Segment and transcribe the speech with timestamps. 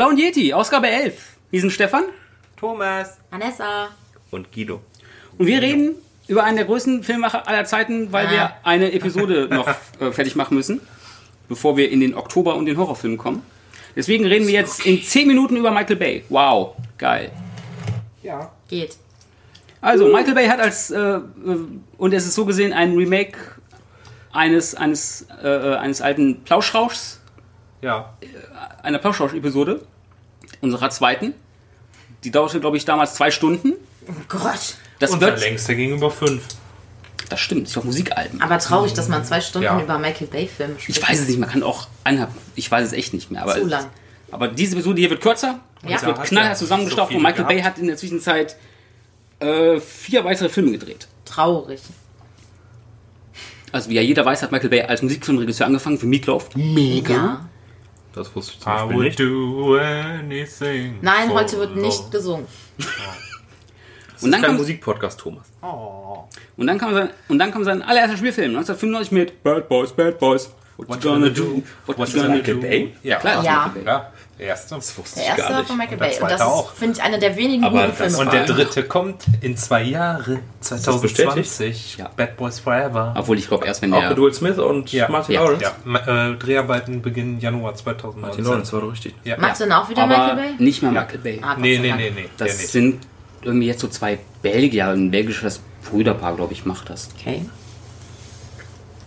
[0.00, 1.36] Blauen Yeti, Ausgabe 11.
[1.50, 2.04] Wir sind Stefan
[2.56, 3.18] Thomas.
[3.28, 3.88] Vanessa.
[4.30, 4.80] Und Guido.
[5.36, 5.94] und wir reden
[6.26, 9.68] über einen der größten Filmmacher aller Zeiten, weil wir eine Episode noch
[10.00, 10.80] äh, fertig machen müssen,
[11.50, 13.42] bevor wir in den Oktober und den Horrorfilm kommen.
[13.94, 16.24] Deswegen reden wir jetzt in 10 Minuten über Michael Bay.
[16.30, 17.30] Wow, geil.
[18.22, 18.50] Ja.
[18.70, 18.96] Geht.
[19.82, 21.20] Also, Michael Bay hat als, äh, äh,
[21.98, 23.36] und es ist so gesehen ein Remake
[24.32, 27.20] eines, eines, äh, äh, eines alten Plauschrauschs,
[27.82, 28.14] Ja.
[28.82, 29.82] einer Plauschrausch-Episode,
[30.60, 31.34] unserer zweiten.
[32.24, 33.72] Die dauerte, glaube ich, damals zwei Stunden.
[34.06, 34.74] Oh Gott.
[34.98, 36.42] Das Unser wird, längster gegenüber fünf.
[37.30, 38.42] das stimmt, ich glaube Musikalben.
[38.42, 39.80] Aber traurig, dass man zwei Stunden Ja.
[39.80, 40.98] über Michael Bay Filme spricht.
[40.98, 43.42] Ich weiß es nicht, man kann auch eineinhalb, ich weiß es echt nicht mehr.
[43.42, 43.86] Aber, Zu lang.
[44.30, 45.60] aber diese Episode hier wird kürzer.
[45.86, 45.96] Ja.
[45.96, 47.76] Es wird knallhart zusammengestochen so und Michael Bay gehabt.
[47.76, 48.56] hat in der Zwischenzeit
[49.38, 51.08] äh, vier weitere Filme gedreht.
[51.24, 51.80] Traurig.
[53.72, 56.54] Also wie ja jeder weiß, hat Michael Bay als Musikfilmregisseur angefangen für Meatloaf.
[56.56, 57.14] Mega.
[57.14, 57.48] Ja.
[58.12, 59.20] Das wusste ich zum I Beispiel would nicht.
[59.20, 60.98] do anything.
[61.00, 62.46] Nein, heute wird nicht gesungen.
[64.12, 65.46] Das Und ist dann kein kommt- Musikpodcast, Thomas.
[65.62, 66.24] Oh.
[66.58, 70.18] Und dann kam sein, und dann kam sein allererster Spielfilm 1995 mit Bad Boys, Bad
[70.18, 70.50] Boys.
[70.88, 71.62] What, you gonna do?
[71.86, 72.60] What, What you gonna Michael do?
[72.60, 72.94] Bay?
[73.02, 73.18] Ja.
[73.18, 73.66] Klar, Ja.
[73.66, 73.92] Michael Bay.
[73.92, 74.06] Ja,
[74.38, 74.74] der erste.
[74.76, 75.68] Das wusste Der ich erste gar war nicht.
[75.68, 76.18] von Michael Bay.
[76.20, 76.72] Und das auch.
[76.72, 78.18] ist, finde ich, einer der wenigen Aber guten Filme.
[78.18, 80.40] Und der dritte kommt in zwei Jahren.
[80.60, 81.96] 2020.
[81.98, 82.10] Ja.
[82.16, 83.14] Bad Boys Forever.
[83.16, 84.10] Obwohl ich glaube erst wenn Auch der...
[84.10, 85.08] mit Will Smith und Ja.
[85.08, 85.42] Martin Ja.
[85.44, 85.64] Lawrence.
[85.84, 88.20] Ja, äh, Dreharbeiten beginnen Januar 2019.
[88.20, 89.14] Martin Lawrence war doch richtig.
[89.24, 89.36] Ja.
[89.38, 90.64] Macht denn auch wieder aber Michael Bay?
[90.64, 91.40] nicht mehr Michael Bay.
[91.42, 92.28] Ah, Nee, nee, nee, nee.
[92.36, 93.00] Das sind
[93.42, 97.08] irgendwie jetzt so zwei Belgier, ein belgisches Brüderpaar, glaube ich, macht das.
[97.18, 97.42] Okay.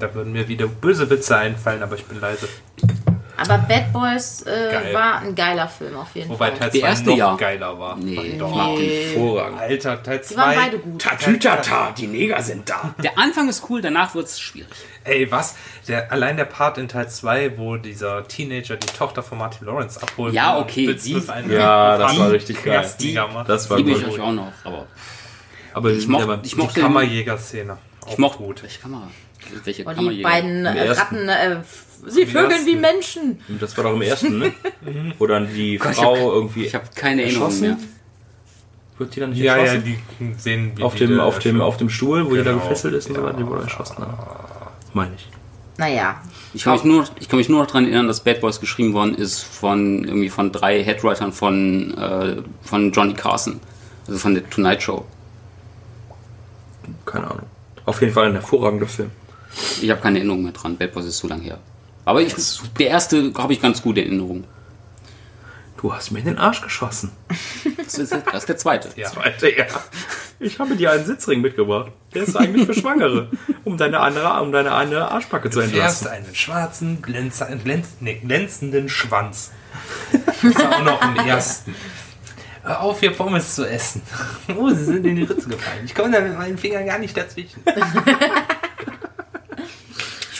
[0.03, 2.49] Da würden mir wieder böse Witze einfallen, aber ich bin leise.
[3.37, 6.59] Aber Bad Boys äh, war ein geiler Film auf jeden Wobei Fall.
[6.59, 7.35] Teil Die 2 erste noch ja.
[7.37, 7.95] geiler war.
[7.95, 8.35] Nee.
[8.37, 8.77] Doch.
[8.79, 9.59] Hervorragend.
[9.61, 10.33] Alter, Teil 2.
[10.33, 11.01] Die waren beide gut.
[11.01, 12.93] Tatütata, die Neger sind da.
[13.01, 14.67] Der Anfang ist cool, danach wird es schwierig.
[15.05, 15.55] Ey, was?
[15.87, 20.01] Der, allein der Part in Teil 2, wo dieser Teenager die Tochter von Martin Lawrence
[20.01, 20.33] abholt.
[20.33, 22.85] Ja, und okay, Will die- einen Ja, das war richtig geil.
[23.33, 23.47] Macht.
[23.47, 24.15] Das war Liebe ich gut.
[24.15, 24.85] euch auch noch, aber
[25.73, 27.77] Aber ich mochte, ich Die Kammerjäger-Szene.
[28.09, 28.61] ich mochte, gut.
[28.63, 29.07] welche Kamera?
[29.63, 30.89] Welche Und die beiden äh.
[30.91, 31.57] Ratten, äh,
[32.07, 33.39] sie vögeln wie Menschen.
[33.59, 34.51] das war doch im ersten, ne?
[35.19, 37.67] Wo dann die Gott, ich Frau hab- irgendwie Ich habe keine Erinnerung erschossen.
[37.69, 37.77] mehr.
[38.97, 39.83] Wird die dann nicht Ja, ja, erschossen?
[40.19, 42.63] die sehen, wie auf, die dem, auf, dem, auf dem Stuhl, wo die da Genau.
[42.63, 43.95] gefesselt ist und so weiter, die wurde erschossen.
[43.99, 44.07] Ne?
[44.93, 45.27] Meine ich.
[45.77, 46.21] Naja.
[46.53, 48.93] Ich kann, mich nur, ich kann mich nur noch daran erinnern, dass Bad Boys geschrieben
[48.93, 53.59] worden ist von irgendwie von drei Headwritern von, äh, von Johnny Carson.
[54.07, 55.03] Also von der Tonight Show.
[57.05, 57.45] Keine Ahnung.
[57.85, 59.09] Auf jeden Fall ein hervorragender Film.
[59.81, 60.77] Ich habe keine Erinnerung mehr dran.
[60.77, 61.59] Bad Boys ist so lang her.
[62.05, 62.33] Aber ich,
[62.79, 64.45] der erste habe ich ganz gute Erinnerungen.
[65.81, 67.11] Du hast mir in den Arsch geschossen.
[67.77, 68.89] Das ist, das ist der zweite.
[68.95, 69.09] Ja.
[69.09, 69.65] Zweite, ja.
[70.39, 71.91] Ich habe dir einen Sitzring mitgebracht.
[72.13, 73.29] Der ist eigentlich für Schwangere,
[73.65, 76.07] um deine andere, um deine eine Arschbacke zu Du fährst entlasten.
[76.25, 77.43] einen schwarzen, glänz,
[77.99, 79.51] nee, glänzenden Schwanz.
[80.25, 81.75] Das ist auch noch im ersten.
[82.63, 84.01] Hör auf, hier Pommes zu essen.
[84.57, 85.83] Oh, sie sind in die Ritze gefallen.
[85.85, 87.61] Ich komme da mit meinen Fingern gar nicht dazwischen.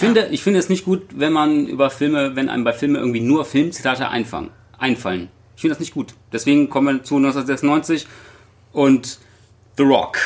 [0.03, 2.97] Ich finde, ich finde es nicht gut, wenn man über Filme, wenn einem bei Filmen
[2.97, 5.29] irgendwie nur Filmzitate einfangen, einfallen.
[5.55, 6.13] Ich finde das nicht gut.
[6.33, 8.07] Deswegen kommen wir zu 1996
[8.73, 9.19] und
[9.77, 10.17] The Rock.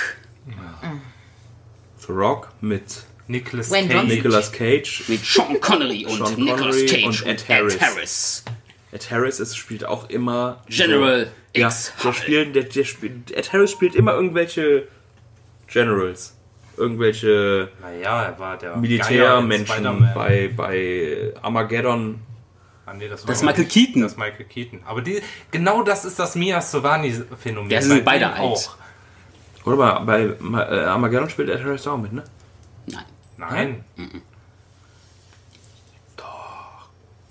[2.00, 4.08] The Rock mit Nicholas Wayne Cage.
[4.08, 5.04] Nicolas Cage.
[5.10, 7.82] Mit Sean Connery und Sean Nicolas Connery Cage und und, Ed Ed Harris.
[7.82, 8.44] Harris.
[8.92, 10.64] Ed Harris ist, spielt auch immer.
[10.70, 11.94] General so, ja, X.
[12.04, 14.88] der spielt, der, der spielt, Ed Harris spielt immer irgendwelche
[15.68, 16.37] Generals.
[16.78, 22.20] Irgendwelche Naja, er war der Militärmenschen bei, bei Armageddon.
[22.86, 24.02] Ah, nee, das, war Das ist Michael Keaton.
[24.04, 24.80] Das ist Michael Keaton.
[24.86, 25.22] Aber die,
[25.52, 27.70] genau das ist das Mia Sovani-Phänomen.
[27.70, 28.40] Ja, sind Bei beide alt.
[28.40, 28.78] Auch.
[29.66, 32.24] Oder bei, bei äh, Armageddon spielt Ed Harris auch mit, ne?
[32.86, 33.04] Nein.
[33.38, 33.84] Nein.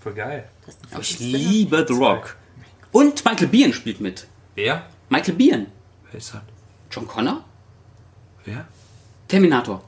[0.00, 0.48] Voll geil.
[0.64, 2.36] Das ist ein Aber ich liebe The Rock.
[2.92, 4.26] Und Michael Biehn spielt mit.
[4.54, 4.86] Wer?
[5.08, 5.66] Michael Biehn.
[6.10, 6.42] Wer ist das?
[6.90, 7.44] John Connor?
[8.44, 8.66] Wer?
[9.28, 9.82] Terminator.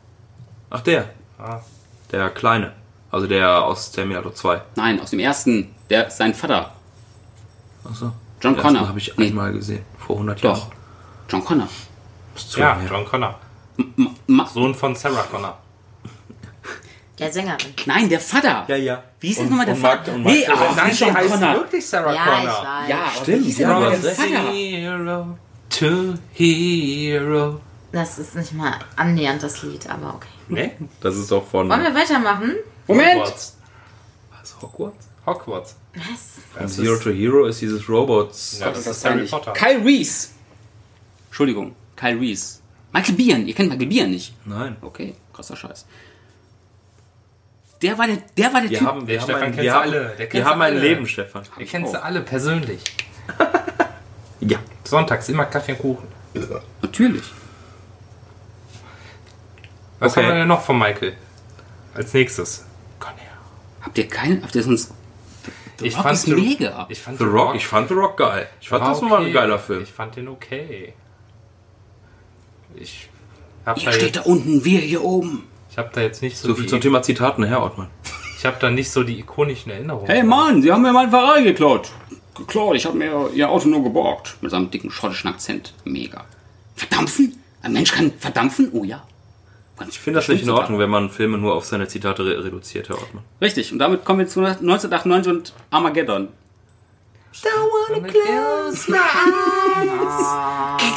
[0.70, 1.11] Ach, der.
[1.38, 1.61] Ah.
[2.12, 2.73] Der Kleine.
[3.11, 4.61] Also der aus Terminator 2.
[4.76, 5.75] Nein, aus dem ersten.
[5.90, 6.73] Der sein Vater.
[7.88, 8.12] Achso.
[8.40, 8.88] John Connor.
[8.88, 9.29] habe ich Nee.
[9.29, 9.85] einmal gesehen.
[9.99, 10.58] Vor 100 Doch.
[10.58, 10.73] Jahren.
[11.31, 11.69] John Connor.
[12.35, 12.88] Zu Ja, her.
[12.90, 13.38] John Connor.
[13.79, 15.56] M Ma Sohn von Sarah Connor.
[17.19, 17.58] Der Sängerin.
[17.87, 18.64] Nein, der Vater.
[18.69, 19.02] Ja, ja.
[19.20, 20.12] Wie ist Und- denn nochmal der und Vater?
[20.12, 21.55] Mark- und nee, ach, Nein, John heißt Connor.
[21.55, 22.40] wirklich Sarah Ja, Connor.
[22.43, 22.88] ich weiß.
[22.88, 24.14] Ja, Stimmt, wie ist ja, denn nochmal du der.
[24.14, 24.52] Vater?
[24.52, 25.38] Hero
[25.70, 27.61] to Hero.
[27.93, 30.29] Das ist nicht mal annähernd das Lied, aber okay.
[30.49, 30.73] Ne?
[31.00, 32.55] Das ist doch von Wollen wir weitermachen?
[32.87, 33.14] Moment!
[33.20, 33.56] Hogwarts.
[34.31, 35.08] was, Hogwarts.
[35.26, 35.76] Hogwarts.
[35.94, 36.44] Was?
[36.52, 38.58] Von Das Zero ist- to Hero ist dieses Robots.
[38.61, 39.52] Ja, das ist Harry Potter.
[39.52, 40.29] Kyle Reese.
[41.29, 42.58] Entschuldigung, Kyle Reese.
[42.93, 43.46] Michael Biehn.
[43.49, 44.35] Ihr kennt Michael Biehn nicht.
[44.46, 44.76] Nein.
[44.82, 45.87] Okay, krasser Scheiß.
[47.82, 48.87] Der war der, der war der Wir Typ.
[48.88, 50.00] haben, wir Der haben Stefan ein, wir haben, alle.
[50.08, 50.81] Der wir kennst haben du ein alle.
[50.81, 51.43] Leben, Stefan.
[51.58, 52.81] Ihr kennt sie alle persönlich.
[54.40, 54.58] Ja.
[54.85, 56.06] Sonntags immer Kaffee und Kuchen.
[56.81, 57.25] Natürlich.
[59.98, 60.22] Was Okay.
[60.22, 61.14] haben wir denn noch von Michael?
[61.94, 62.64] Als nächstes.
[63.00, 63.14] Conner.
[63.82, 64.92] Habt ihr keinen, habt ihr sonst.
[65.80, 66.86] Ich Rock fand ist The- mega.
[66.88, 68.48] Ich fand The Rock, ich fand The Rock geil.
[68.60, 69.82] Ich fand, das war ein geiler Film.
[69.82, 70.92] Ich fand den okay.
[72.74, 73.08] Ich
[73.64, 75.44] hab, Ihr da steht jetzt, da unten, wir hier oben.
[75.70, 77.88] ich hab da jetzt nicht so, So viel die, zum Thema Zitaten, Herr Ortmann.
[78.38, 80.06] ich hab da nicht so die ikonischen Erinnerungen.
[80.08, 81.90] Hey Mann, Sie haben mir mein Ferrari geklaut.
[82.36, 84.36] Geklaut, ich habe mir Ihr Auto nur geborgt.
[84.40, 85.74] Mit seinem dicken schottischen Akzent.
[85.84, 86.24] Mega.
[86.76, 87.36] Verdampfen?
[87.62, 88.70] Ein Mensch kann verdampfen?
[88.72, 89.02] Oh ja.
[89.88, 92.88] Ich finde das nicht in Ordnung, wenn man Filme nur auf seine Zitate re reduziert,
[92.88, 93.22] Herr Ortmann.
[93.40, 96.28] Richtig, und damit kommen wir zu 1998 und Armageddon.
[97.42, 100.26] Don't wanna close my eyes.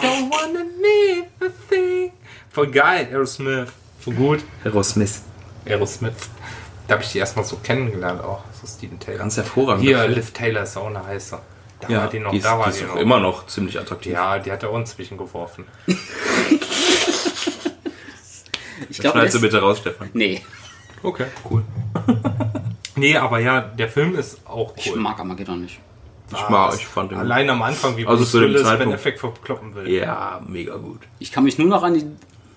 [0.01, 2.11] Don't wanna live a thing.
[2.49, 3.71] Voll geil, Aerosmith.
[3.99, 4.39] Voll gut.
[4.63, 5.21] Aerosmith.
[5.65, 6.29] Aerosmith.
[6.87, 8.43] Da habe ich die erstmal so kennengelernt auch.
[8.59, 9.19] So Steven Taylor.
[9.19, 9.83] Ganz hervorragend.
[9.83, 11.39] Hier, Liv Taylor ist auch eine heiße.
[11.79, 12.95] Da ja, war die noch, die ist, da war die die, ist noch.
[12.95, 14.13] auch immer noch ziemlich attraktiv.
[14.13, 15.65] Ja, die hat er uns zwischengeworfen.
[18.91, 19.41] Ich glaube, Schneid sie das...
[19.41, 20.09] bitte raus, Stefan.
[20.13, 20.41] Nee,
[21.03, 21.63] Okay, cool.
[22.97, 24.99] Nee, aber ja, der Film ist auch ich cool.
[24.99, 25.79] mag Armageddon nicht.
[26.33, 27.25] Ich mag, ich fand den gut.
[27.25, 28.91] Allein am Anfang, wie Also Bruce zu dem Willis Ben.
[28.91, 29.89] Affleck verkloppen will.
[29.89, 30.99] Ja, mega gut.
[31.17, 32.05] Ich kann mich nur noch an die...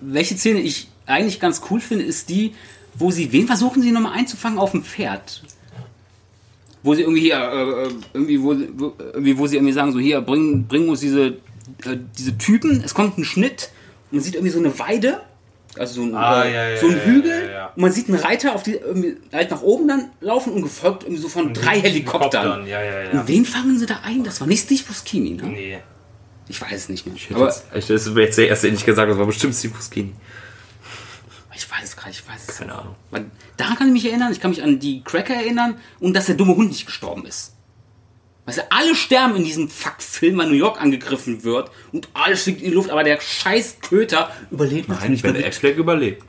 [0.01, 2.53] Welche Szene ich eigentlich ganz cool finde, ist die,
[2.95, 3.31] wo sie...
[3.31, 5.41] Wen versuchen sie nochmal einzufangen auf dem Pferd?
[6.83, 7.37] Wo sie irgendwie hier...
[7.37, 11.27] Äh, irgendwie, wo, wo, irgendwie, wo sie irgendwie sagen, so hier, bring, bring uns diese,
[11.85, 12.81] äh, diese Typen.
[12.83, 13.69] Es kommt ein Schnitt.
[14.11, 15.21] Man sieht irgendwie so eine Weide.
[15.77, 17.45] Also so ein, Ah, äh, ja, ja, so ein ja, Hügel.
[17.47, 17.65] ja, ja.
[17.75, 21.03] Und man sieht einen Reiter auf die, irgendwie halt nach oben dann laufen und gefolgt
[21.03, 22.65] irgendwie so von drei Helikoptern.
[22.67, 23.11] Ja, ja, ja.
[23.11, 24.23] Und wen fangen sie da ein?
[24.23, 25.43] Das war nicht Steve Buscemi, ne?
[25.43, 25.77] Nee.
[26.47, 27.15] Ich weiß es nicht mehr.
[27.15, 29.19] Ich hätte Aber jetzt, ich, das wäre jetzt der erste, den ich gesagt habe, das
[29.19, 30.13] war bestimmt Steve Buscemi.
[31.55, 32.57] ich weiß es gerade, ich weiß es.
[32.57, 32.95] Keine Ahnung.
[33.57, 34.31] Daran kann ich mich erinnern.
[34.31, 37.54] Ich kann mich an die Cracker erinnern und dass der dumme Hund nicht gestorben ist.
[38.45, 42.61] Weißt du, alle sterben in diesem Fuck-Film, weil New York angegriffen wird und alles fliegt
[42.61, 46.23] in die Luft, aber der scheiß Köter überlebt Nein, natürlich der mit- Affleck überlebt.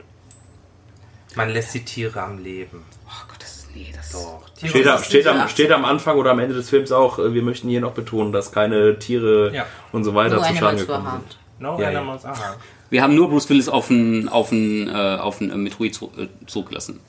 [1.35, 2.83] Man lässt die Tiere am Leben.
[3.05, 3.67] Oh Gott, das ist.
[3.75, 4.41] Nee, das Doch.
[4.55, 7.19] Tiere Steht, da, ist steht, am, steht am Anfang oder am Ende des Films auch,
[7.19, 9.65] äh, wir möchten hier noch betonen, dass keine Tiere Ja.
[9.91, 11.37] und so weiter zu Schaden gekommen sind.
[11.59, 11.99] No Ja, ja.
[11.99, 12.59] animals are harmed.
[12.89, 16.11] Wir haben nur Bruce Willis auf einen auf einen, äh, auf einen äh, Metroid zu,
[16.47, 16.99] zurückgelassen.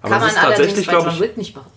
[0.00, 1.70] Aber Kann ist man allerdings tatsächlich, glaube ich, nicht machen.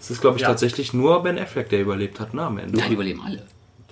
[0.00, 0.48] Es ist, glaube ich, Ja.
[0.48, 2.76] tatsächlich nur Ben Affleck, der überlebt hat, ne, am Ende.
[2.78, 3.42] Nein, die überleben alle.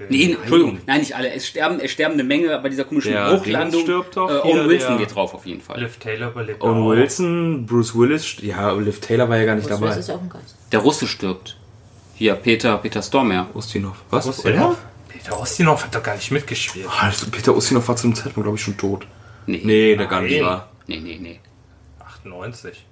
[0.09, 1.33] Nee, Entschuldigung, nein, nicht alle.
[1.33, 3.83] Es sterben, es sterben eine Menge bei dieser komischen Der Bruchlandung.
[3.83, 5.81] Stirbt doch äh, Owen Wilson der- geht drauf auf jeden Fall.
[5.81, 6.91] Liv Taylor überlebt Owen auch.
[6.91, 9.97] Wilson, Bruce Willis, ja, Liv Taylor war ja gar nicht Das dabei.
[9.97, 10.55] ist auch ein Geist.
[10.71, 11.57] Der Russe stirbt.
[12.15, 13.49] Hier, Peter, Peter Stormer.
[13.55, 13.97] Ustinov.
[14.11, 14.27] Was?
[14.27, 14.77] Ustinov?
[15.09, 16.87] Peter Ustinov hat doch gar nicht mitgespielt.
[16.89, 19.05] Ah, das- Peter Ustinov war zu dem Zeitpunkt, glaube ich, schon tot.
[19.47, 20.69] Nee, Nee, der gar nicht war.
[20.87, 21.19] nee, nee.
[21.21, 21.41] nee.
[21.99, 22.85] 98.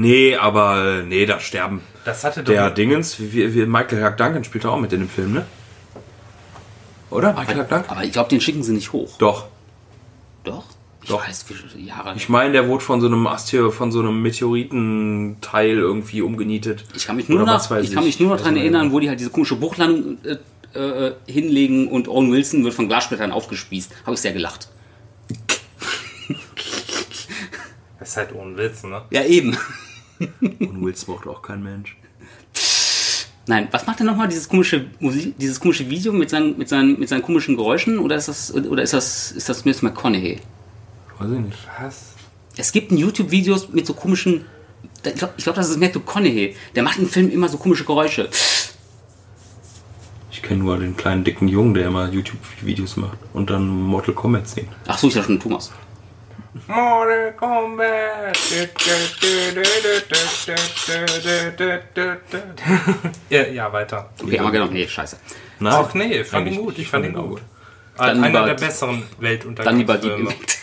[0.00, 1.82] Nee, aber nee, da sterben.
[2.04, 5.08] Das hatte doch Der Dingens, wie, wie, Michael Hurk Duncan spielt auch mit in dem
[5.08, 5.46] Film, ne?
[7.10, 7.32] Oder?
[7.32, 7.90] Michael Hurk Duncan?
[7.90, 9.18] Aber ich glaube, den schicken sie nicht hoch.
[9.18, 9.48] Doch.
[10.44, 10.66] Doch?
[11.02, 11.26] Ich Doch.
[11.26, 12.14] weiß, wie Jahre.
[12.14, 16.84] Ich meine, der wurde von so einem Astio, von so einem Meteoritenteil irgendwie umgenietet.
[16.94, 19.08] Ich kann mich nur Oder noch, ich kann mich nur noch daran erinnern, wo die
[19.08, 23.90] halt diese komische Bruchlandung äh, äh, hinlegen und Owen Wilson wird von Glassplittern aufgespießt.
[24.04, 24.68] Habe ich sehr gelacht.
[27.98, 29.02] Das ist halt ohne Witz, ne?
[29.10, 29.56] Ja, eben.
[30.40, 31.96] Und Wills braucht auch kein Mensch.
[33.46, 36.98] Nein, was macht denn nochmal dieses komische Musik, dieses komische Video mit seinen, mit seinen,
[36.98, 37.98] mit seinen komischen Geräuschen?
[37.98, 40.40] Oder ist das, oder ist das, ist das Miss McConaughey?
[41.18, 41.58] Weiß ich nicht.
[41.80, 42.14] Was?
[42.58, 44.44] Es gibt ein YouTube-Videos mit so komischen.
[45.04, 46.56] Ich glaube, glaub, das ist Matthew McConaughey.
[46.74, 48.28] Der macht im Film immer so komische Geräusche.
[50.30, 54.46] Ich kenne nur den kleinen dicken Jungen, der immer YouTube-Videos macht und dann Mortal Kombat
[54.48, 54.68] singt.
[54.86, 55.72] Ach so, ich dachte schon Thomas.
[56.66, 58.36] Mortal Kombat.
[63.30, 64.10] ja, ja, weiter.
[64.22, 65.16] Okay, aber genau, nee, scheiße.
[65.60, 66.68] Nein, Ach nee, ich fand ihn eigentlich gut.
[66.68, 66.78] nicht.
[66.80, 67.42] Ich fand ihn auch gut.
[67.96, 70.30] Dann Einer der besseren Dann lieber Deep Weltuntergangsfilme.
[70.30, 70.58] Impact.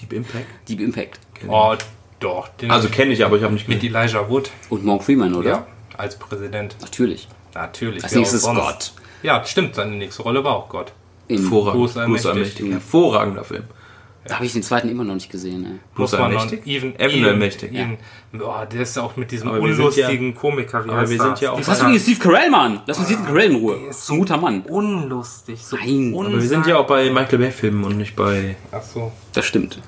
[0.00, 0.46] Deep Impact.
[0.68, 1.20] Deep Impact.
[1.48, 1.74] Oh,
[2.20, 2.48] doch.
[2.48, 3.94] Den Also kenne ich, aber ich habe nicht mit gesehen.
[3.94, 4.50] Elijah Wood.
[4.70, 5.50] Und Morgan Freeman, oder?
[5.50, 5.66] Ja,
[5.96, 6.76] als Präsident.
[6.80, 7.28] Natürlich.
[7.54, 8.02] Natürlich.
[8.04, 8.42] Als nächstes.
[8.44, 8.92] Gott.
[9.22, 9.74] Ja, stimmt.
[9.74, 10.92] Seine nächste Rolle war auch Gott.
[11.28, 11.96] In, Hervorragend.
[12.26, 12.70] Allmächtig.
[12.70, 13.64] Hervorragender Film.
[14.24, 15.64] Da habe ich den zweiten immer noch nicht gesehen.
[15.64, 15.70] Ey.
[15.96, 16.66] Man noch- Allmächtig?
[16.66, 17.72] Even, Evan Even- Allmächtig.
[17.72, 17.98] Even-
[18.32, 20.84] Boah, der ist ja auch mit diesem Aber unlustigen Komiker.
[20.84, 22.80] Wie aber wir sind ja auch- Was hast du gegen Steve Carell, Mann?
[22.86, 23.78] Lass uns Steve Carell in Ruhe.
[23.88, 24.62] Das ist ein guter Mann.
[24.62, 25.64] unlustig.
[25.64, 29.10] So Nein, Aber wir sind ja auch bei Michael Bay-Filmen und nicht bei, Ach so.
[29.32, 29.80] Das stimmt.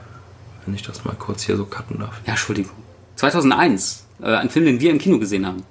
[0.66, 2.20] wenn ich das mal kurz hier so cutten darf.
[2.26, 2.72] Ja, Entschuldigung.
[3.16, 4.06] 2001.
[4.20, 5.62] Äh, ein Film, den wir im Kino gesehen haben.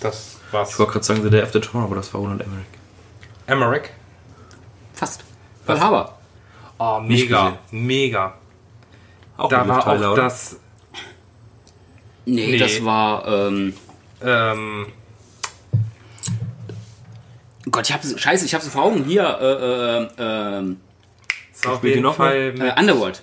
[0.00, 0.70] Das war's.
[0.72, 2.66] Ich wollte gerade sagen, The Day After Tomorrow, aber das war Roland Emmerich.
[3.46, 3.82] Emmerich.
[4.92, 5.24] Fast.
[5.64, 6.18] Pearl Harbor.
[6.78, 7.58] Oh, mega.
[7.70, 8.34] Mega.
[9.36, 10.14] Auch Da war auch oder?
[10.14, 10.58] das.
[12.24, 12.58] Nee, Nee.
[12.58, 13.26] das war.
[13.28, 13.74] Ähm,
[14.22, 14.86] Ähm,
[17.70, 18.18] Gott, ich hab's.
[18.18, 19.04] Scheiße, ich hab's vor Augen.
[19.04, 20.80] Hier, äh, äh, ähm,
[21.66, 22.52] auf die jeden noch mal?
[22.56, 23.22] Fall äh, Underworld.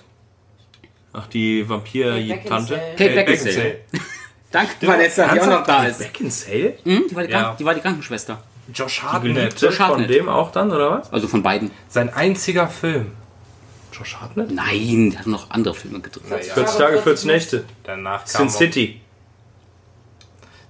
[1.12, 2.80] Ach, die Vampir-Tante.
[2.96, 3.78] Kate Beckinsale.
[4.50, 5.98] Danke, Vanessa, die auch noch da ist.
[5.98, 6.74] Beckinsale?
[6.84, 7.56] Hm, die, war die, Ja.
[7.58, 8.42] Die war die Krankenschwester.
[8.72, 9.60] Josh Hartnett.
[9.60, 10.10] Josh von Hartnett.
[10.10, 11.12] dem auch dann, oder was?
[11.12, 11.70] Also von beiden.
[11.88, 13.12] Sein einziger Film.
[13.96, 14.50] Josh Hartnett?
[14.50, 16.28] Nein, der hat noch andere Filme gedreht.
[16.28, 17.64] Naja, 40 Tage, 40 Nächte.
[17.84, 19.00] danach kam, Sin City.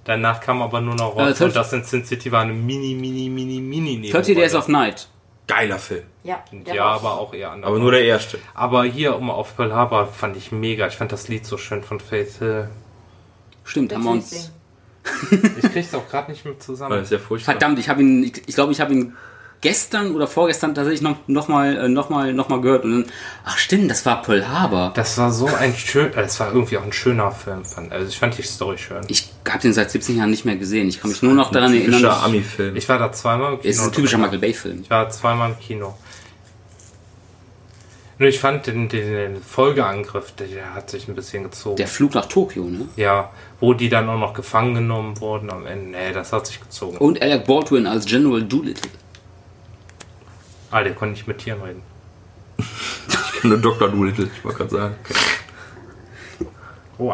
[0.03, 1.39] danach kam aber nur noch Rotz.
[1.41, 4.67] Äh, und das in Sin City war eine mini, mini, mini, mini 30 Days of
[4.67, 5.07] Night.
[5.47, 6.03] Geiler Film.
[6.23, 7.67] Ja, Ja, aber auch eher anders.
[7.69, 8.39] Aber nur der erste.
[8.55, 10.87] Aber hier, um auf Pearl Harbor, fand ich mega.
[10.87, 12.69] Ich fand das Lied so schön von Faith Hill.
[13.63, 14.51] Stimmt, haben wir uns.
[15.61, 16.91] Ich krieg's auch gerade nicht mehr Weil zusammen.
[16.97, 17.53] das ist ja furchtbar.
[17.53, 19.15] Verdammt, ich habe ihn, ich, ich glaube, ich habe ihn
[19.65, 23.11] gestern oder vorgestern tatsächlich noch, noch mal, äh, noch mal, noch mal gehört und dann,
[23.43, 24.91] ach stimmt, das war Pearl Harbor.
[24.93, 27.65] Das war so ein schön, äh, es war irgendwie auch ein schöner Film.
[27.65, 27.91] Fand.
[27.91, 29.01] Also ich fand die Story schön.
[29.07, 30.87] Ich habe den seit 17 Jahren nicht mehr gesehen.
[30.87, 31.99] Ich kann mich nur noch daran erinnern.
[31.99, 32.75] Typischer Ami-Film.
[32.75, 33.71] Ich war da zweimal im Kino.
[33.71, 34.19] Es ist ein typischer.
[34.19, 34.81] Michael Bay-Film.
[34.83, 35.95] Ich war zweimal im Kino.
[38.19, 41.77] Nur ich fand den, den, den Folgeangriff, der, der hat sich ein bisschen gezogen.
[41.77, 42.87] Der Flug nach Tokio, ne?
[42.97, 45.97] ja, wo die dann auch noch gefangen genommen wurden am Ende.
[45.97, 46.97] Nee, das hat sich gezogen.
[46.97, 48.91] Und Alec Baldwin als General Doolittle.
[50.71, 51.81] Ah, der konnte nicht mit Tieren reden.
[52.57, 53.89] Ich kenne Dr.
[53.89, 54.95] Doolittle, ich wollte gerade sagen.
[56.97, 57.13] Oh.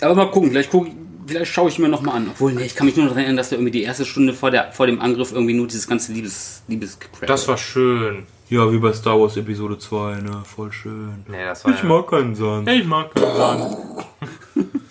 [0.00, 0.88] Aber mal gucken, vielleicht, guck,
[1.26, 2.28] vielleicht schaue ich mir noch mal an.
[2.30, 4.34] Obwohl, nee, ich kann mich nur noch daran erinnern, dass da irgendwie die erste Stunde
[4.34, 8.26] vor, der, vor dem Angriff irgendwie nur dieses ganze Liebes, Liebes Das war schön.
[8.48, 10.42] Ja, wie bei Star Wars Episode 2, ne?
[10.44, 11.24] Voll schön.
[11.28, 12.68] Nee, das war Ich mag keinen Sand.
[12.68, 13.76] Ich mag keinen Sand.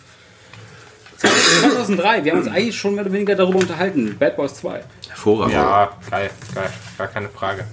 [1.21, 4.17] 2003, wir haben uns eigentlich schon mehr oder weniger darüber unterhalten.
[4.17, 4.83] Bad Boys 2.
[5.07, 5.53] Hervorragend.
[5.53, 6.69] Ja, geil, geil.
[6.97, 7.65] Gar keine Frage.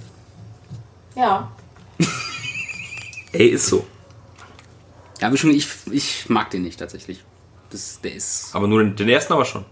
[1.15, 1.51] Ja.
[3.31, 3.85] Ey, ist so.
[5.19, 7.23] Ja, aber schon, ich, ich mag den nicht tatsächlich.
[7.69, 8.49] Das, der ist.
[8.53, 9.65] Aber nur den, den ersten aber schon.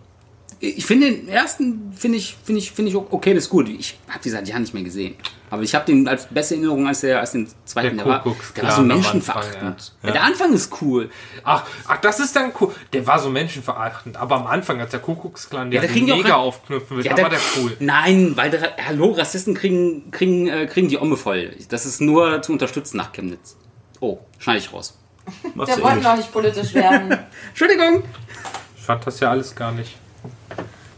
[0.59, 3.69] Ich finde den ersten, finde ich, finde ich, finde ich okay, das ist gut.
[3.69, 5.15] Ich habe die seit Jahren nicht mehr gesehen.
[5.49, 7.95] Aber ich habe den als beste Erinnerung als, der, als den zweiten.
[7.95, 9.63] Der Der, war, der war so menschenverachtend.
[9.63, 10.11] Anfang, ja.
[10.11, 11.09] Der Anfang ist cool.
[11.43, 12.73] Ach, ach, das ist dann cool.
[12.91, 14.17] Der war so menschenverachtend.
[14.17, 17.15] Aber am Anfang, als der Kuckucksklan Ja, der auch Neger rein- aufknüpfen will, Ja, da
[17.15, 17.77] der- war der cool.
[17.79, 21.55] Nein, weil der, hallo, Rassisten kriegen, kriegen, äh, kriegen die Omme voll.
[21.69, 23.55] Das ist nur zu unterstützen nach Chemnitz.
[23.99, 24.97] Oh, schneide ich raus.
[25.27, 26.03] Eh wollten nicht.
[26.03, 27.15] noch nicht politisch werden.
[27.49, 28.03] Entschuldigung.
[28.75, 29.95] Ich fand das ja alles gar nicht.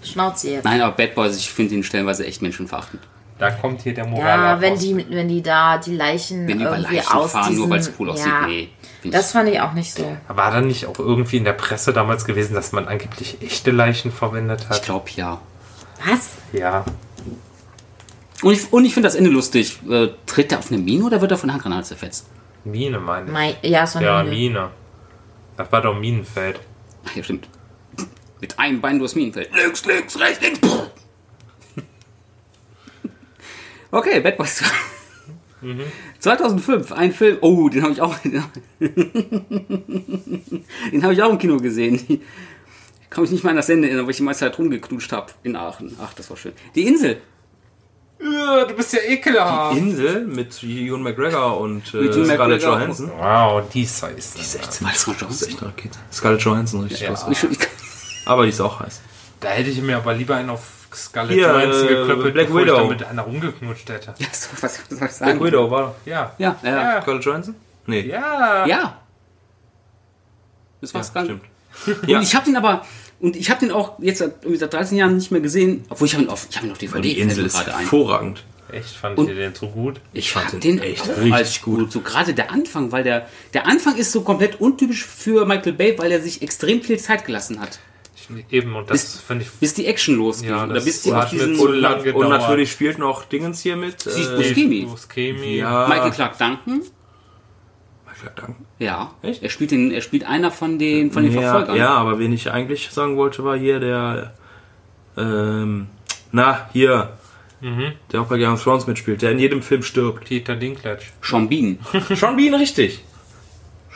[0.04, 0.66] Schnauze jetzt.
[0.66, 3.02] Nein, aber Bad Boys, ich finde ihn stellenweise echt menschenverachtend.
[3.38, 4.28] Da kommt hier der Moral.
[4.28, 7.48] Ja, wenn die, wenn die da die Leichen Wenn die über irgendwie Leichen aus fahren,
[7.48, 8.28] diesen, nur weil es cool aussieht.
[8.28, 8.70] ja, Nee.
[9.02, 10.18] find Das fand ich auch nicht so.
[10.28, 14.12] War da nicht auch irgendwie in der Presse damals gewesen, dass man angeblich echte Leichen
[14.12, 14.78] verwendet hat?
[14.78, 15.40] ich glaube ja.
[16.06, 16.32] Was?
[16.52, 16.84] Ja.
[18.42, 19.80] Und ich, und ich finde das Ende lustig.
[19.90, 22.28] Äh, tritt er auf eine Mine oder wird er von Handgranaten zerfetzt?
[22.66, 23.32] Mine, meine ich.
[23.32, 24.36] Mein, ja, so eine Ja, Mine.
[24.36, 24.70] Mine.
[25.56, 26.60] Das war doch Minenfeld.
[27.06, 27.48] Ach ja, stimmt.
[28.42, 29.50] Mit einem Bein durchs Minenfeld.
[29.54, 30.60] Links, links, rechts, links.
[33.92, 34.66] Okay, Bad Boys 2.
[36.20, 37.40] 2005, ein Film.
[37.42, 38.16] Oh, den habe ich auch.
[38.20, 38.34] den
[41.02, 41.96] habe ich auch im Kino gesehen.
[41.96, 42.20] Ich
[43.10, 45.32] kann mich nicht mal an das Ende erinnern, weil ich die meiste Zeit rumgeknutscht habe
[45.42, 45.98] in Aachen.
[46.00, 46.54] Ach, das war schön.
[46.76, 47.18] Die Insel.
[48.22, 49.76] Ja, du bist ja ekelhaft.
[49.78, 52.60] Insel mit Ewan McGregor und äh, Scarlett McGregor.
[52.60, 53.12] Johansson.
[53.18, 54.14] Wow, die Size.
[54.38, 54.86] Die 16.
[54.86, 55.42] War das noch Das Jones?
[55.42, 55.98] ist echt eine Rakete.
[56.14, 57.16] Scarlett Johansson, richtig Ja.
[58.30, 59.02] Aber die ist auch heiß.
[59.40, 60.62] Da hätte ich mir aber lieber einen auf
[60.94, 62.76] Scarlett Hier, Johansson äh, geklöppelt, Black bevor Widow.
[62.76, 64.14] ich da mit einer rumgeknutscht hätte.
[64.20, 65.44] was, was soll ich Black sagen?
[65.44, 65.96] Widow war.
[66.06, 66.34] Ja.
[66.38, 66.70] Ja, ja.
[66.70, 66.94] ja.
[66.96, 67.02] Ja.
[67.02, 67.56] Scarlett Johansson?
[67.86, 68.02] Nee.
[68.02, 68.66] Ja.
[68.66, 68.98] ja.
[70.82, 71.42] Das war's Ja, stimmt.
[72.02, 72.22] Und Ja.
[72.22, 72.86] ich habe den aber,
[73.20, 76.14] und ich habe den auch jetzt seit, seit 13 Jahren nicht mehr gesehen, obwohl ich
[76.14, 77.02] habe ihn auf, ich habe ihn auf DVD.
[77.02, 78.44] Die Insel ist hervorragend.
[78.72, 80.00] Echt, fand Und- ihr den so gut?
[80.14, 81.92] Ich fand den den echt richtig als gut.
[81.92, 85.98] So gerade der Anfang, weil der, der Anfang ist so komplett untypisch für Michael Bay,
[85.98, 87.80] weil er sich extrem viel Zeit gelassen hat,
[88.52, 89.52] eben, und das Bis- finde ich...
[89.52, 90.50] bis die Action losgeht.
[90.50, 93.62] Ja, oder das bis die hat mir diesen Und, lang und natürlich spielt noch Dingens
[93.62, 94.02] hier mit.
[94.02, 94.82] Sie ist Äh, Buscemi.
[94.86, 95.56] Buscemi.
[95.58, 95.88] ja.
[95.88, 96.82] Michael Clark Duncan.
[98.06, 98.56] Michael Duncan.
[98.80, 99.12] Ja.
[99.22, 99.44] Echt?
[99.44, 101.76] Er spielt den, er spielt einer von den, von den Ja, Verfolgern.
[101.78, 104.34] ja, aber wen ich eigentlich sagen wollte, war hier der.
[105.18, 105.88] Ähm,
[106.32, 107.14] na, hier.
[107.62, 107.92] Mhm.
[108.12, 110.24] Der auch bei Game of Thrones mitspielt, der in jedem Film stirbt.
[110.26, 111.02] Peter Dinklage.
[111.22, 111.80] Sean Bean.
[112.16, 113.04] Sean Bean, richtig.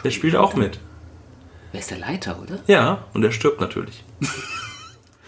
[0.04, 0.80] Der spielt auch mit.
[1.72, 2.60] Wer ist der Leiter, oder?
[2.68, 4.04] Ja, und er stirbt natürlich.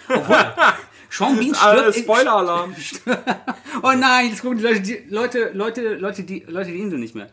[1.10, 1.96] Sean Bean stirbt.
[1.98, 2.75] in- Spoiler-Alarm.
[3.84, 7.14] Oh nein, jetzt gucken die Leute, die Leute, Leute, Leute, die, Leute die Insel nicht
[7.16, 7.28] mehr.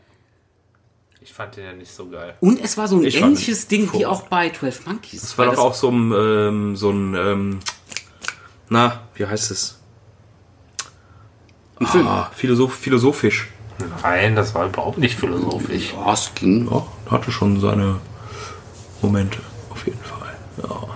[1.21, 2.35] Ich fand den ja nicht so geil.
[2.41, 5.21] Und es war so ein Ich ähnliches Ding wie auch bei 12 Monkeys.
[5.21, 7.61] Das war doch auch so ein, ähm, so ein, ähm,
[8.69, 9.79] na, wie heißt es?
[11.79, 12.07] ein Film.
[12.09, 13.49] Ah, Philosoph philosophisch.
[14.03, 15.93] Nein, das war überhaupt nicht philosophisch.
[15.93, 16.69] Ja, es ging.
[16.71, 18.01] Ja, hatte schon seine
[19.01, 19.39] Momente,
[19.71, 20.37] auf auf jeden Fall.
[20.63, 20.92] Ja.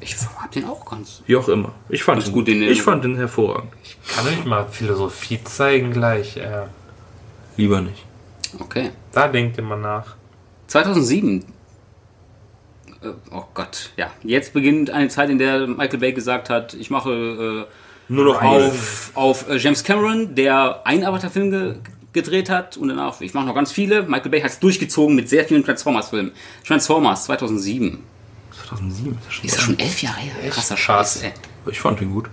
[0.00, 1.22] Ich hab den auch ganz.
[1.26, 1.72] Wie auch immer.
[1.88, 3.70] Ich fand ihn gut in Ich fand den hervorragend.
[4.08, 6.36] Kann euch mal Philosophie zeigen gleich.
[6.36, 6.66] Äh,
[7.56, 8.04] Lieber nicht.
[8.58, 8.90] Okay.
[9.12, 10.16] da denkt ihr mal nach.
[10.66, 11.44] 2007.
[13.02, 14.10] Äh, Oh Gott, ja.
[14.22, 17.66] Jetzt beginnt eine Zeit, in der Michael Bay gesagt hat, ich mache
[18.08, 21.74] Nur noch äh, auf, auf äh, James Cameron, der einen Avatar-Film ge
[22.12, 24.02] gedreht hat und danach, ich mache noch ganz viele.
[24.02, 26.32] Michael Bay hat es durchgezogen mit sehr vielen Transformers-Filmen.
[26.66, 28.02] Transformers 2007.
[28.70, 29.44] 2007 ist das schon.
[29.46, 30.32] Ist ja schon elf Jahre her.
[30.42, 31.14] Echt Krasser krass.
[31.14, 31.32] Scheiß, ey.
[31.70, 32.28] Ich fand ihn gut.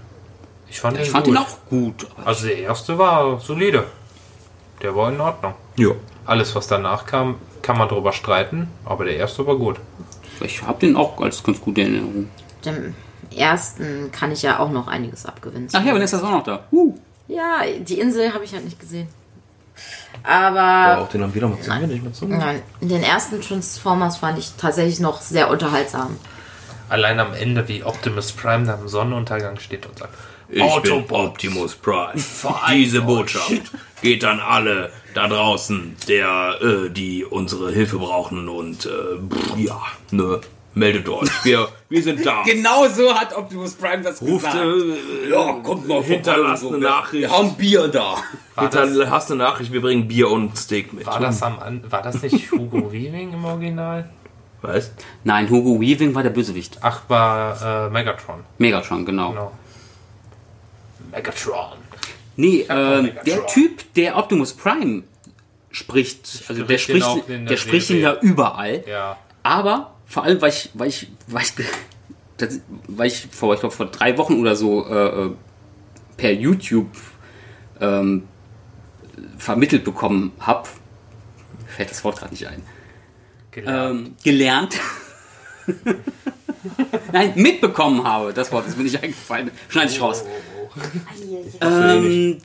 [0.70, 1.34] Ich fand, Ich ihn fand gut.
[1.34, 2.08] ihn auch gut.
[2.18, 3.86] Aber Also der erste war solide.
[4.82, 5.54] Der war in Ordnung.
[5.78, 5.90] Ja.
[6.26, 9.78] Alles, was danach kam, kann man drüber streiten, aber der erste war gut.
[10.42, 12.30] ich habe den auch als ganz gute Erinnerung.
[12.66, 12.94] Dem
[13.36, 15.68] ersten kann ich ja auch noch einiges abgewinnen.
[15.74, 16.66] Ach ja, Vanessa ist auch noch da.
[16.72, 16.96] Uh.
[17.28, 19.08] Ja, die Insel habe ich halt nicht gesehen.
[20.24, 22.26] Aber Aber auch den haben wir noch mal zu mir nicht mehr zu.
[22.26, 26.18] nein, den ersten Transformers fand ich tatsächlich noch sehr unterhaltsam.
[26.90, 30.14] Allein am Ende, wie Optimus Prime da im Sonnenuntergang steht und sagt,
[30.50, 31.08] Ich Autobots.
[31.08, 32.14] bin Optimus Prime.
[32.74, 33.62] Diese Botschaft
[34.02, 39.82] geht an alle da draußen, der, äh, die unsere Hilfe brauchen und äh, pff, ja,
[40.12, 40.40] ne,
[40.78, 41.30] meldet euch.
[41.44, 42.44] Wir, wir sind da.
[42.44, 44.56] Genau so hat Optimus Prime das Ruft, gesagt.
[44.58, 47.22] äh, ja, kommt mal hinterlasst eine Wir- Nachricht.
[47.24, 48.16] Wir haben Bier da.
[48.60, 51.06] Hinterlasst eine Nachricht, wir bringen Bier und Steak mit.
[51.06, 54.10] war das, am, An- war das nicht Hugo Weaving im Original?
[54.62, 54.92] Was?
[55.24, 56.80] Nein, Hugo Weaving war der Bösewicht.
[56.82, 58.44] Ach, war äh, Megatron.
[58.58, 59.30] Megatron, genau.
[59.30, 59.52] Genau.
[61.12, 61.78] Megatron.
[62.36, 63.26] Nee, ähm, Megatron.
[63.26, 65.04] der Typ, der Optimus Prime
[65.72, 68.84] spricht, also der Spricht der der spricht ihn ja überall.
[68.88, 69.18] Ja.
[69.44, 71.54] Aber vor allem, weil ich, weil ich, weil ich,
[72.38, 75.32] das, weil ich vor, ich glaube, vor drei Wochen oder so äh, äh,
[76.16, 76.90] per YouTube
[77.80, 78.28] ähm,
[79.38, 80.68] vermittelt bekommen habe,
[81.68, 82.64] fällt das Wort gerade nicht ein,
[83.52, 84.08] Gelernt.
[84.08, 84.80] ähm, gelernt.
[87.12, 88.34] Nein, mitbekommen habe.
[88.34, 89.52] Das Wort ist mir nicht eingefallen.
[89.70, 90.24] Schneide ich raus.
[91.62, 92.40] Ähm,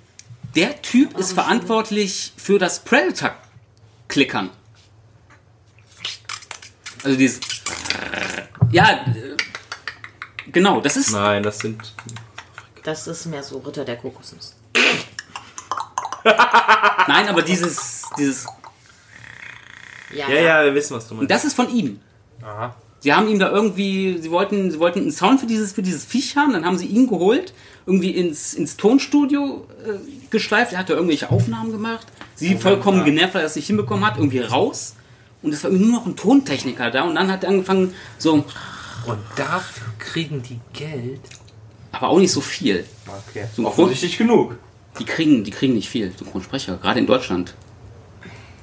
[0.54, 4.50] der Typ ist verantwortlich für das Predator-Klickern.
[7.04, 7.40] Also dieses.
[8.70, 9.04] Ja,
[10.50, 11.10] genau, das ist.
[11.12, 11.94] Nein, das sind.
[12.84, 14.54] Das ist mehr so Ritter der Kokosnuss.
[16.24, 18.02] Nein, aber dieses.
[18.16, 18.46] dieses
[20.14, 21.30] Ja, Ja, ja, wir wissen, was du und meinst.
[21.30, 22.00] das ist von ihm.
[22.42, 22.74] Aha.
[23.00, 26.04] Sie haben ihm da irgendwie, sie wollten, sie wollten einen Sound für dieses, für dieses
[26.04, 27.52] Viech haben, dann haben sie ihn geholt,
[27.84, 29.98] irgendwie ins, ins Tonstudio äh,
[30.30, 34.06] geschleift, er hat da irgendwelche Aufnahmen gemacht, sie vollkommen genervt, weil er es nicht hinbekommen
[34.06, 34.94] hat, irgendwie raus.
[35.42, 39.18] Und es war nur noch ein Tontechniker da und dann hat er angefangen, so, Und
[39.36, 41.20] dafür kriegen die Geld.
[41.90, 42.84] aber auch nicht so viel.
[43.28, 43.46] Okay.
[43.56, 44.56] So, Offensichtlich genug.
[44.98, 47.54] die kriegen, die kriegen nicht viel, Synchronsprecher, gerade in Deutschland.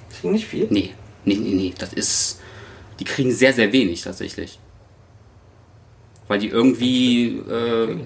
[0.09, 0.67] Das ging nicht viel.
[0.69, 0.93] Nee,
[1.25, 2.39] nee, nee, nee, das ist,
[2.99, 4.57] die kriegen sehr, sehr wenig tatsächlich.
[6.29, 7.97] Weil die irgendwie, äh,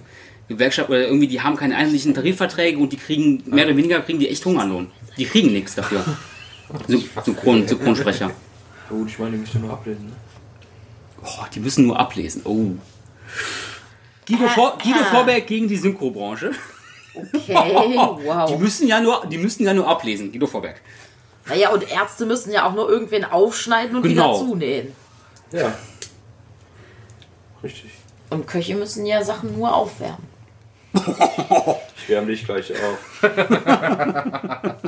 [0.48, 4.20] Gewerkschaft oder irgendwie, die haben keine einheitlichen Tarifverträge und die kriegen, mehr oder weniger kriegen
[4.20, 4.88] die echt Hungerlohn.
[5.18, 6.04] Die kriegen nichts dafür.
[6.88, 8.32] Syn- Synchron, Synchronsprecher.
[8.94, 10.06] Ja, gut, ich meine, die müsste nur ablesen.
[10.08, 10.16] Ne?
[11.24, 12.42] Oh, die müssen nur ablesen.
[12.46, 12.72] Oh.
[14.28, 16.52] Guido, Vor Guido Vorberg gegen die Synchrobranche.
[17.16, 18.60] Okay, Die wow.
[18.60, 20.82] müssen ja nur, die müssen ja nur ablesen, Guido Vorberg.
[21.46, 24.40] Naja, und Ärzte müssen ja auch nur irgendwen aufschneiden und Genau.
[24.40, 24.96] wieder zunähen.
[25.52, 25.74] Ja.
[27.62, 27.92] Richtig.
[28.30, 30.28] Und Köche müssen ja Sachen nur aufwärmen.
[31.98, 32.98] Ich wärme dich gleich auf.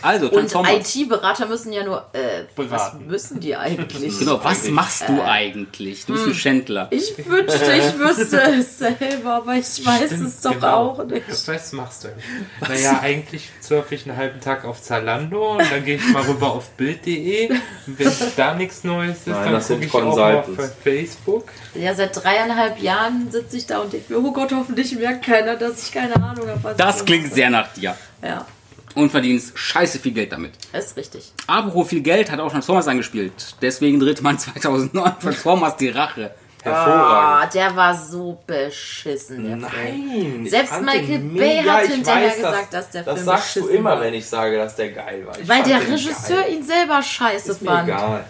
[0.00, 0.52] Also, Und.
[0.54, 2.06] IT-Berater müssen ja nur.
[2.12, 3.06] Äh, was Beraten.
[3.06, 4.18] müssen die eigentlich?
[4.18, 6.06] Genau, was machst du eigentlich?
[6.06, 6.88] Du bist ein Schändler.
[6.90, 10.90] Ich wünschte, ich wüsste es selber, aber ich weiß Stimmt, es doch genau.
[10.90, 11.24] auch nicht.
[11.48, 12.24] Was machst du eigentlich?
[12.60, 16.52] Naja, eigentlich surfe ich einen halben Tag auf Zalando und dann gehe ich mal rüber
[16.52, 17.50] auf Bild.de.
[17.50, 20.44] Und Wenn da nichts Neues ist, Nein, dann das gucke sind ich auch mal auf
[20.46, 20.76] Consultants.
[20.82, 21.44] Facebook.
[21.74, 25.56] Ja, seit dreieinhalb Jahren sitze ich da und denke mir, oh Gott, hoffentlich merkt keiner,
[25.56, 26.62] dass ich keine Ahnung habe.
[26.62, 27.96] was Das ich klingt sehr nach dir.
[28.22, 28.46] Ja,
[28.94, 30.52] Und verdienst scheiße viel Geld damit.
[30.72, 31.32] ist richtig.
[31.46, 33.32] Apropos viel Geld hat auch Transformers angespielt.
[33.60, 36.34] Deswegen drehte man 2009 Transformers die Rache.
[36.64, 40.06] Ah, der war so beschissen, der Film.
[40.08, 40.42] Nein.
[40.44, 43.78] ich Selbst Michael Bay hat hinterher weiß, gesagt, dass der das Film sagst du beschissen
[43.80, 44.00] immer, war.
[44.00, 45.36] wenn ich sage, dass der geil war.
[45.40, 46.52] Ich Weil der Regisseur geil.
[46.52, 47.88] ihn selber scheiße Ist mir fand.
[47.88, 48.24] egal.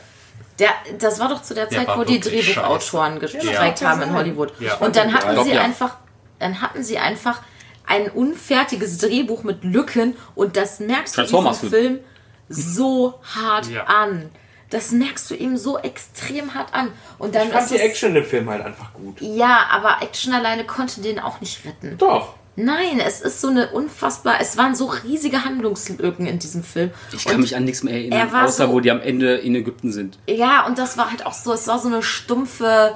[0.58, 3.90] Der, das war doch zu der Der Zeit, wo die Drehbuchautoren gestreikt Ja.
[3.90, 4.52] haben in Hollywood.
[4.60, 4.76] Ja.
[4.76, 5.96] Und dann hatten sie einfach,
[6.38, 7.42] dann hatten sie einfach
[7.92, 11.70] ein unfertiges Drehbuch mit Lücken und das merkst du diesem Transformers-Film.
[11.70, 11.98] Film
[12.48, 13.84] so hart Ja.
[13.84, 14.30] an.
[14.70, 16.88] Das merkst du ihm so extrem hart an.
[17.18, 19.20] Und dann Ich fand ist die Action im Film halt einfach gut.
[19.20, 21.98] ja, aber Action alleine konnte den auch nicht retten.
[21.98, 22.34] Doch.
[22.56, 24.34] Nein, es ist so eine unfassbar.
[24.40, 26.90] Es waren so riesige Handlungslücken in diesem Film.
[27.12, 29.00] Ich kann Und mich an nichts mehr erinnern, er war außer so- wo die am
[29.00, 30.18] Ende in Ägypten sind.
[30.26, 32.94] Ja, und das war halt auch so, es war so eine stumpfe,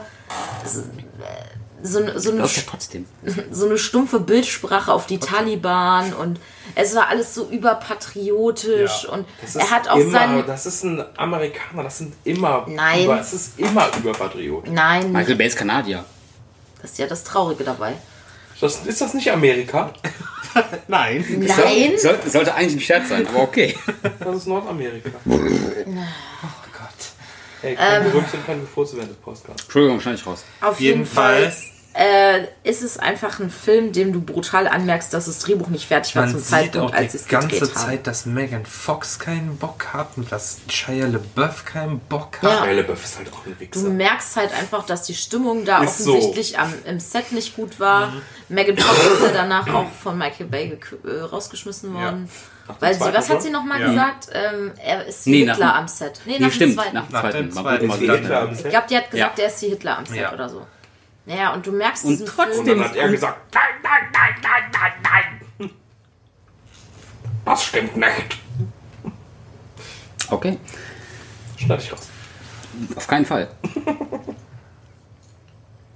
[1.87, 3.07] so, so, eine, Läuft ja trotzdem.
[3.51, 6.41] so eine stumpfe Bildsprache auf die Taliban und
[6.75, 9.11] es war alles so überpatriotisch Ja.
[9.11, 10.47] und Das er ist hat auch immer, seinen...
[10.47, 13.05] Das ist ein Amerikaner, das sind immer Nein.
[13.05, 14.71] über, es ist immer überpatriotisch.
[14.73, 15.37] Nein, Michael.
[15.37, 16.05] Bay ist Kanadier.
[16.83, 17.95] das ist ja das Traurige dabei.
[18.61, 19.93] Das, ist das nicht Amerika?
[20.89, 21.25] Nein.
[21.41, 23.77] Nein, Soll, sollte eigentlich ein Scherz sein, aber okay.
[24.21, 25.11] Das ist Nordamerika.
[25.27, 26.91] Oh Gott.
[27.63, 29.63] Ey, keine Gerüchte und keine Gefurze während des Podcasts.
[29.65, 30.45] Entschuldigung, schneide ich raus.
[30.61, 31.65] auf jeden Fall Jedenfalls-
[31.99, 36.15] äh, ist es einfach ein Film, dem du brutal anmerkst, dass das Drehbuch nicht fertig
[36.15, 37.87] war Man zum sieht Zeitpunkt, auch als die es ganze gedreht haben.
[37.87, 42.51] Zeit, dass Megan Fox keinen Bock hat und dass Shia LaBeouf keinen Bock hat.
[42.51, 42.65] Ja.
[42.65, 43.89] Shia LaBeouf ist halt auch ein Du Wichser.
[43.89, 46.13] merkst halt einfach, dass die Stimmung da Ist so.
[46.13, 48.13] offensichtlich am, im Set nicht gut war.
[48.49, 52.29] Megan Fox ist ja danach auch von Michael Bay äh, rausgeschmissen worden.
[52.81, 53.89] Weil sie, was hat sie nochmal Ja.
[53.91, 54.29] gesagt?
[54.33, 56.21] Ähm, er ist Nee, wie nach Hitler dem- am Set.
[56.27, 56.95] Nee, Nee, nach dem stimmt, zweiten.
[56.95, 57.37] nach dem Nach zweiten.
[57.39, 57.87] dem zweiten.
[57.87, 57.95] mal
[58.53, 59.29] Ich glaube, die hat gesagt, Ja.
[59.37, 60.33] der ist wie Hitler am Set Ja.
[60.35, 60.67] oder so.
[61.27, 64.35] Naja, und du merkst Und diesen trotzdem- Und dann hat er gesagt, nein, nein, nein,
[64.43, 65.71] nein, nein, nein.
[67.45, 68.39] Das stimmt nicht.
[70.29, 70.59] Okay,
[71.57, 72.09] Schneid ich raus.
[72.97, 73.49] auf keinen Fall.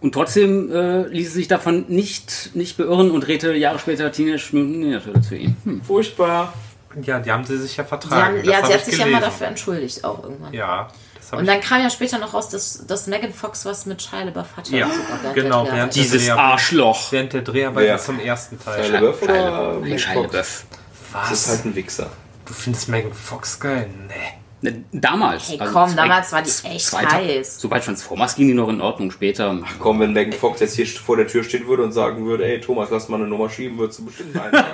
[0.01, 4.49] Und trotzdem äh, ließ sie sich davon nicht, nicht beirren und drehte Jahre später Teenage
[4.57, 5.57] Mutant Ninja Turtles für ihn.
[5.65, 5.83] Hm.
[5.83, 6.55] Furchtbar.
[7.03, 8.39] Ja, die haben sie sich ja Sie vertragen.
[8.39, 9.25] haben, ja, sie hat ich sich ja mal gelesen.
[9.31, 10.53] dafür entschuldigt, auch irgendwann.
[10.55, 10.91] Ja,
[11.31, 11.51] das Und ich.
[11.51, 14.77] dann kam ja später noch raus, dass, dass Megan Fox was mit Shia LaBeouf hatte.
[14.77, 15.95] Ja, sogar während genau, der während.
[15.95, 17.13] Dieses Dreharbeiten- Arschloch.
[17.13, 17.99] Während der Dreharbeiten Wer?
[17.99, 18.91] zum ersten Shia Teil.
[18.93, 20.27] LaBeouf oder Shia Megan Shia Fox?
[20.33, 20.65] LaBeouf.
[21.13, 21.49] Das ist Was?
[21.49, 22.11] halt ein Wichser.
[22.47, 23.89] Du findest Megan Fox geil?
[24.09, 24.15] Nee.
[24.63, 25.49] Ne, Damals.
[25.49, 27.61] Hey, also komm, zwei- damals war die echt zweiter- heiß.
[27.61, 29.11] So bei Transformers ging die noch in Ordnung.
[29.11, 29.59] Später.
[29.79, 32.61] Komm, wenn Megan Fox jetzt hier vor der Tür stehen würde und sagen würde, ey
[32.61, 34.53] Thomas, lass mal eine Nummer schieben, würdest du bestimmt einen.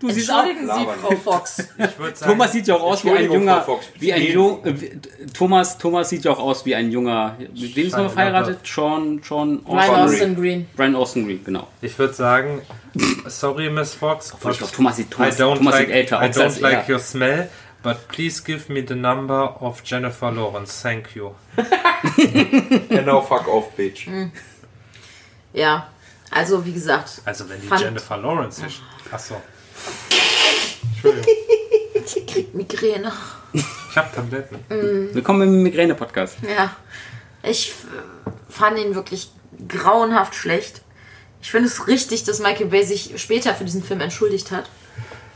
[0.00, 0.86] Du siehst auch, Sie.
[1.00, 1.58] Frau Fox.
[1.78, 4.64] Ich würde sagen, Thomas sieht ja auch aus wie ein junger, Fox, wie ein Jung,
[4.64, 4.90] äh, wie-
[5.32, 8.58] Thomas, Thomas sieht ja auch aus wie ein junger, mit wem ist er verheiratet?
[8.66, 10.02] Sean, Sean Brian Connery.
[10.02, 10.66] Austin Green.
[10.76, 11.68] Brian Austin Green, genau.
[11.80, 12.60] ich würde sagen,
[13.26, 16.38] sorry, Miss Fox, ich glaube, Thomas sieht, I Thomas, Thomas like, sieht älter I aus
[16.38, 16.94] als don't like er.
[16.94, 17.48] your smell,
[17.86, 20.82] but please give me the number of Jennifer Lawrence.
[20.82, 21.30] Thank you.
[22.88, 24.08] genau, fuck off, bitch.
[25.52, 25.86] Ja,
[26.32, 27.22] also wie gesagt.
[27.24, 28.80] Also wenn die fand- Jennifer Lawrence ist.
[29.12, 29.40] Achso.
[30.90, 31.26] Entschuldigung.
[32.04, 33.12] Sie kriegt Migräne.
[33.52, 33.64] Ich
[33.96, 34.58] habe Tabletten.
[35.14, 36.38] Willkommen im Migräne-Podcast.
[36.42, 36.74] Ja.
[37.44, 37.86] Ich f-
[38.48, 39.30] fand ihn wirklich
[39.68, 40.82] grauenhaft schlecht.
[41.40, 44.68] Ich finde es richtig, dass Michael Bay sich später für diesen Film entschuldigt hat.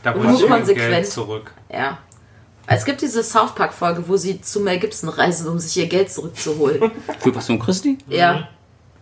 [0.03, 0.89] Da Und ich mein hochkonsequent.
[0.91, 1.51] Geld zurück.
[1.71, 1.99] Ja.
[2.67, 6.11] Es gibt diese South Park-Folge, wo sie zu Mel Gibson reisen, um sich ihr Geld
[6.11, 6.91] zurückzuholen.
[7.19, 7.97] Für Passion Christi?
[8.07, 8.47] ja.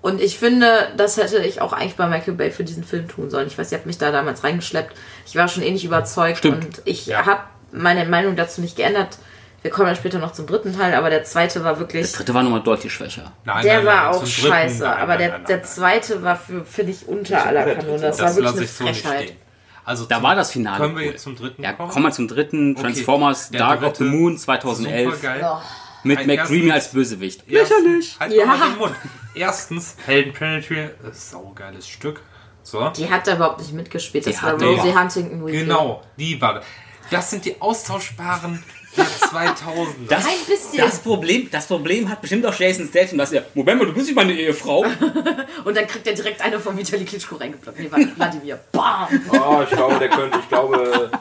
[0.02, 3.30] Und ich finde, das hätte ich auch eigentlich bei Michael Bay für diesen Film tun
[3.30, 3.48] sollen.
[3.48, 4.96] Ich weiß, ihr habt mich da damals reingeschleppt.
[5.28, 6.64] Ich war schon eh nicht überzeugt Stimmt.
[6.64, 7.26] und ich Ja.
[7.26, 7.42] habe
[7.74, 9.18] meine Meinung dazu nicht geändert.
[9.62, 12.10] Wir kommen dann später noch zum dritten Teil, aber der zweite war wirklich.
[12.12, 13.34] Der dritte war nochmal deutlich schwächer.
[13.44, 16.24] Nein, Der nein, war nein, auch dritten- scheiße, nein, aber nein, der, nein, der zweite
[16.24, 17.84] war für, finde ich, unter aller Kanone.
[17.84, 18.02] dritte.
[18.02, 19.24] Das, war Das wirklich eine so Frechheit.
[19.24, 19.38] stehen.
[19.86, 20.78] Also Da zum- war das Finale.
[20.78, 21.12] Können wir cool.
[21.12, 21.90] jetzt zum dritten Ja, kommen?
[21.92, 22.74] kommen wir zum dritten.
[22.74, 22.82] Okay.
[22.84, 25.42] Transformers Der Dark of the Moon 2011 Supergeil.
[25.44, 25.58] Oh.
[26.04, 27.44] mit erstens- als Bösewicht.
[27.50, 28.16] Lächerlich.
[28.20, 28.46] Halt Ja.
[28.46, 28.96] mal den Mund.
[29.36, 32.22] Erstens, Helden Planetary, das ist ein saugeiles Stück.
[32.64, 32.90] So.
[32.90, 34.28] Die hat da überhaupt nicht mitgespielt.
[34.28, 35.46] Das Die war Rosie Huntington.
[35.48, 36.66] Genau, die war das.
[37.10, 38.64] Das sind die austauschbaren
[38.98, 39.86] der 2000er.
[40.08, 40.78] Das, Kein bisschen.
[40.78, 44.08] das, Problem, das Problem hat bestimmt auch Jason Statham, dass er, Moment mal, du bist
[44.08, 44.86] nicht meine Ehefrau.
[45.64, 47.80] Und dann kriegt er direkt eine von Vitali Klitschko reingeblockt.
[47.80, 48.60] Nee, warte, Vladimir.
[48.72, 49.08] Bam!
[49.32, 51.12] Oh, ich glaube, der könnte, ich glaube,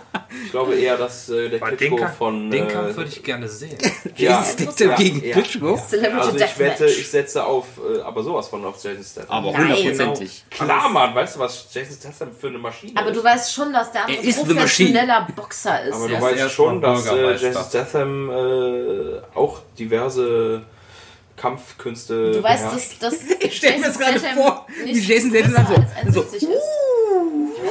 [0.45, 2.51] ich glaube eher, dass äh, der Weil Klitschko den, Kampf, von.
[2.51, 3.77] den äh, Kampf würde ich gerne sehen.
[4.17, 5.33] ja, Statham ja, gegen ja.
[5.33, 5.77] Klitschko.
[5.89, 9.31] Celebrity Also ich wette, ich setze auf, äh, aber sowas von auf Jason Statham.
[9.31, 10.45] Aber hundertprozentig.
[10.51, 13.17] Klar, Mann, weißt du, was Jason Statham für eine Maschine Aber ist?
[13.17, 14.55] du weißt schon, dass der andere Er machine.
[14.55, 15.95] professioneller Boxer ist.
[15.95, 17.33] Aber Er du weißt schon, dass äh.
[17.37, 20.63] Jason Statham äh, auch diverse
[21.37, 25.31] Kampfkünste Du weißt, dass, dass Ich stell mir das gerade Statham vor, wie nicht Jason
[25.31, 25.67] Statham
[26.13, 26.49] so- als 1,70 ist.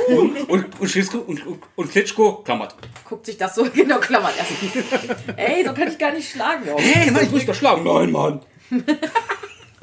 [0.07, 1.41] Und, und, und, Klitschko, und,
[1.75, 2.75] und, Klitschko klammert.
[3.07, 5.37] Guckt sich das so genau klammert erst.
[5.37, 6.65] Ey, so kann ich gar nicht schlagen.
[6.65, 6.81] Junge.
[6.81, 7.83] Hey, Mann, ich muss doch schlagen.
[7.83, 8.41] Nein, Mann.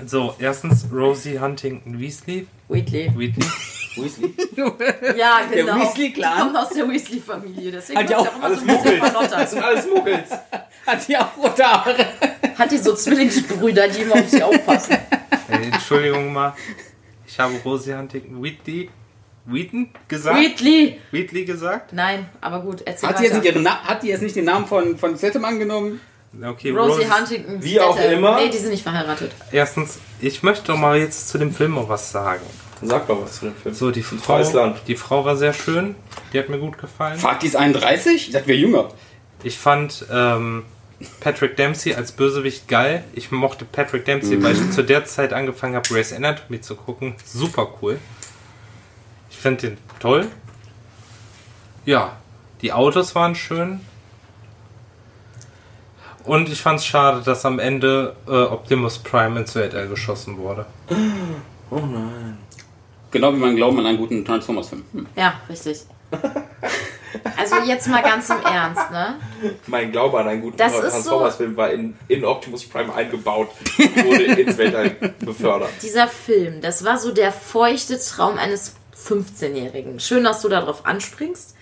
[0.06, 2.46] So, erstens Rosie Huntington Weasley.
[2.68, 3.12] Wheatley.
[3.16, 3.46] Wheatley.
[3.96, 4.34] Weasley?
[5.16, 5.76] Ja, genau.
[5.76, 6.36] Weasley-Clan.
[6.36, 7.70] Die kommt aus der Weasley-Familie.
[7.70, 9.12] Deswegen Hat die auch auch immer alles so Muggels.
[9.30, 10.30] Das sind alles Muggels.
[10.84, 12.06] Hat die auch rote Haare.
[12.58, 14.96] Hat die so Zwillingsbrüder, die immer auf sie aufpassen.
[15.48, 16.54] Äh, Entschuldigung mal.
[17.26, 18.90] Ich habe Rosie Huntington Wheatley.
[19.46, 20.36] Wheaton gesagt?
[20.38, 21.00] Wheatley!
[21.10, 21.92] Wheatley gesagt?
[21.92, 24.46] Nein, aber gut, erzähl Hat die, jetzt nicht ihren Na hat die jetzt nicht den
[24.46, 26.00] Namen von, von Statham angenommen?
[26.42, 27.62] Okay, Rosie Rosie- Huntington.
[27.62, 28.12] Wie auch Statham.
[28.14, 28.36] immer.
[28.40, 29.32] Nee, die sind nicht verheiratet.
[29.52, 32.42] Erstens, ich möchte doch mal jetzt zu dem Film noch was sagen.
[32.82, 33.74] Sag mal was zu dem Film.
[33.74, 34.80] So, die Ein Frau, Land.
[34.88, 35.94] die Frau war sehr schön.
[36.32, 37.18] Die hat mir gut gefallen.
[37.18, 38.14] Fahrt ist 31?
[38.28, 38.88] Ich dachte, wir jünger.
[39.44, 40.64] Ich fand ähm,
[41.20, 43.04] Patrick Dempsey als Bösewicht geil.
[43.14, 47.14] Ich mochte Patrick Dempsey, weil ich zu der Zeit angefangen habe, Grey's Anatomy zu gucken.
[47.24, 47.98] Super cool.
[49.44, 50.26] Ich fand den toll.
[51.84, 52.16] Ja,
[52.62, 53.80] die Autos waren schön.
[56.24, 60.64] Und ich fand es schade, dass am Ende äh, Optimus Prime ins Weltall geschossen wurde.
[61.70, 62.38] Oh nein.
[63.10, 64.82] Genau wie mein Glauben an einen guten Transformers-Film.
[64.92, 65.06] Hm.
[65.14, 65.82] Ja, richtig.
[67.36, 69.16] Also jetzt mal ganz im Ernst, ne?
[69.66, 74.24] Mein Glaube an einen guten Das Transformers-Film war in, in Optimus Prime eingebaut und wurde
[74.24, 75.68] ins Weltall befördert.
[75.82, 80.00] Dieser Film, das war so der feuchte Traum eines 15-Jährigen.
[80.00, 81.54] Schön, dass du darauf anspringst.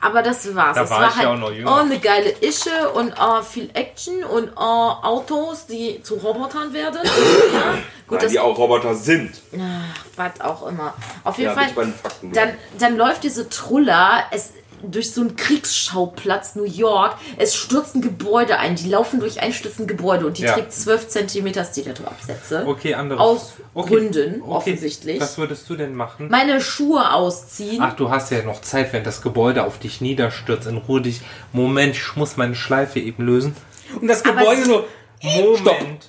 [0.00, 0.76] Aber das war's.
[0.76, 1.72] Da es war war halt ja auch noch jünger.
[1.72, 4.60] oh, eine geile Ische und oh, viel Action und oh,
[5.02, 7.00] Autos, die zu Robotern werden.
[7.52, 7.72] ja,
[8.06, 9.32] gut, Nein, das die auch Roboter sind.
[9.60, 10.94] Ach, was auch immer.
[11.24, 11.92] Auf jeden Ja, Fall.
[12.32, 14.52] Dann, dann läuft diese Trulla es,
[14.82, 17.16] durch so einen Kriegsschauplatz New York.
[17.36, 18.76] Es stürzen Gebäude ein.
[18.76, 20.52] Die laufen durch einstürzende Gebäude und die Ja.
[20.54, 22.64] trägt 12 cm Stilettoabsätze.
[22.66, 23.20] Okay, andere.
[23.20, 23.88] Aus okay.
[23.94, 24.50] Gründen, okay.
[24.50, 25.20] offensichtlich.
[25.20, 26.28] Was würdest du denn machen?
[26.30, 27.82] Meine Schuhe ausziehen.
[27.82, 30.66] Ach, du hast ja noch Zeit, wenn das Gebäude auf dich niederstürzt.
[30.66, 31.20] In Ruhe dich.
[31.52, 33.56] Moment, ich muss meine Schleife eben lösen.
[34.00, 34.84] Und das Gebäude so.
[35.22, 36.08] Moment.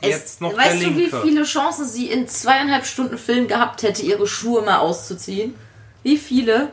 [0.00, 3.82] Es- Jetzt noch weißt der du, wie viele Chancen sie in zweieinhalb Stunden Film gehabt
[3.82, 5.54] hätte, ihre Schuhe mal auszuziehen?
[6.04, 6.68] Wie viele?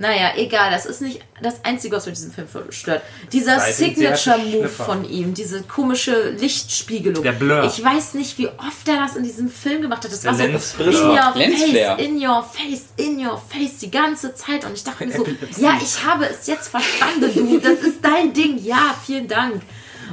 [0.00, 3.02] Naja, egal, das ist nicht das Einzige, was mit diesem Film stört.
[3.34, 7.22] Dieser Signature-Move von ihm, diese komische Lichtspiegelung.
[7.22, 7.64] Der Blur.
[7.64, 10.10] Ich weiß nicht, wie oft er das in diesem Film gemacht hat.
[10.10, 14.34] Das Der war so in your face, in your face, in your face, die ganze
[14.34, 14.64] Zeit.
[14.64, 15.62] Und ich dachte mir so, Epilepsie.
[15.62, 17.58] ja, ich habe es jetzt verstanden, du.
[17.58, 18.56] Das ist dein Ding.
[18.64, 19.60] Ja, vielen Dank.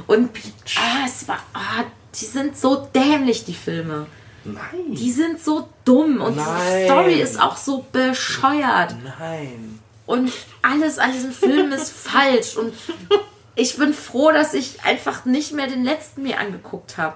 [0.06, 0.28] Und
[0.76, 4.06] ah, es war, ah, die sind so dämlich, die Filme.
[4.44, 4.94] Nein.
[4.94, 6.46] Die sind so dumm und Nein.
[6.80, 8.94] die Story ist auch so bescheuert.
[9.18, 9.77] Nein.
[10.08, 12.56] Und alles an diesem Film ist falsch.
[12.56, 12.72] Und
[13.54, 17.14] ich bin froh, dass ich einfach nicht mehr den letzten mir angeguckt habe.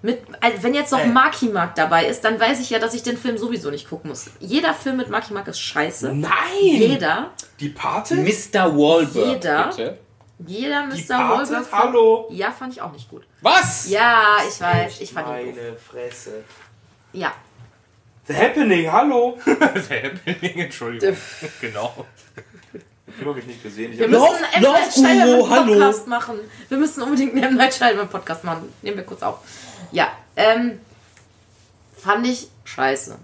[0.00, 3.02] Mit, also wenn jetzt noch Marky Mark dabei ist, dann weiß ich ja, dass ich
[3.02, 4.30] den Film sowieso nicht gucken muss.
[4.40, 6.10] Jeder Film mit Marky Mark ist scheiße.
[6.14, 6.30] Nein.
[6.62, 8.14] Jeder, Die Pate?
[8.16, 8.74] Mr.
[8.76, 9.26] Wahlberg.
[9.26, 9.68] Jeder.
[9.68, 9.98] Bitte.
[10.46, 11.16] jeder Die Mr.
[11.18, 11.50] Pate?
[11.52, 11.66] Wahlberg.
[11.70, 12.28] Hallo.
[12.32, 13.24] Ja, fand ich auch nicht gut.
[13.42, 13.90] Was?
[13.90, 15.56] Ja, ich weiß, ich fand ihn gut.
[15.56, 16.42] Meine Fresse.
[17.12, 17.34] Ja,
[18.26, 19.38] The Happening, hallo.
[20.42, 21.16] Entschuldigung.
[21.60, 22.06] genau.
[23.06, 23.92] Ich habe mich nicht gesehen.
[23.92, 24.22] Ich wir müssen
[24.60, 25.02] Love-.
[25.02, 25.48] Night Love Guru.
[25.78, 26.38] Podcast machen.
[26.68, 27.56] Wir müssen unbedingt einen M.
[27.56, 28.72] Night Shyamalan Podcast machen.
[28.82, 29.40] Nehmen wir kurz auf.
[29.90, 30.78] Ja, ähm,
[31.96, 33.18] fand ich scheiße.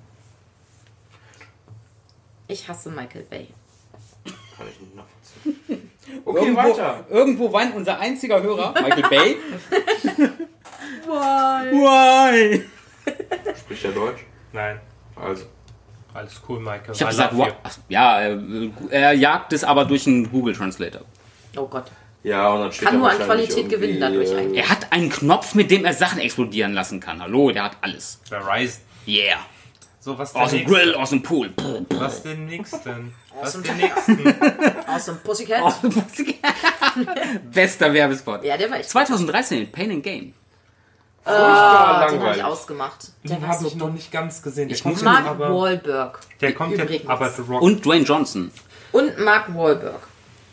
[2.48, 3.48] Ich hasse Michael Bay.
[4.56, 5.92] Kann ich nicht nachvollziehen.
[6.24, 7.04] Okay, Irgendwo, weiter.
[7.11, 9.37] irgendwo weint unser einziger Hörer, Michael Bay.
[11.04, 11.70] Why?
[11.70, 12.64] Why?
[13.54, 14.24] Spricht er Deutsch?
[14.54, 14.80] Nein.
[15.20, 15.44] Also.
[16.14, 16.92] Alles cool, Michael.
[16.92, 21.02] Ich habe gesagt, ach, ja, äh, er jagt es aber durch einen Google Translator.
[21.57, 21.85] Oh Gott.
[22.22, 24.62] Ja, und dann steht Kann da nur an Qualität gewinnen dadurch eigentlich.
[24.62, 27.22] Er hat einen Knopf, mit dem er Sachen explodieren lassen kann.
[27.22, 28.20] Hallo, der hat alles.
[28.24, 28.83] Verizon.
[29.07, 29.38] Yeah.
[30.00, 30.66] So, was Aus dem?
[30.66, 31.52] Grill, aus dem Pool.
[31.90, 33.14] Was den nächsten?
[33.40, 34.18] Was dem den nächsten?
[34.87, 35.81] Awesome Pussycat.
[37.52, 38.42] Bester Werbespot.
[38.44, 38.90] Ja, der war echt.
[38.90, 40.35] 2013, Pain and Game.
[41.28, 42.44] Furchtbar Ah, den habe ich langweilig.
[42.44, 43.08] ausgemacht.
[43.24, 44.68] Der Den war habe ich noch nicht ganz gesehen.
[44.68, 46.20] Der Ich kommt jetzt Mark aber, Wahlberg.
[46.40, 47.62] der kommt jetzt, aber The Rock.
[47.62, 48.50] Und Dwayne Johnson.
[48.92, 50.00] Und Mark Wahlberg.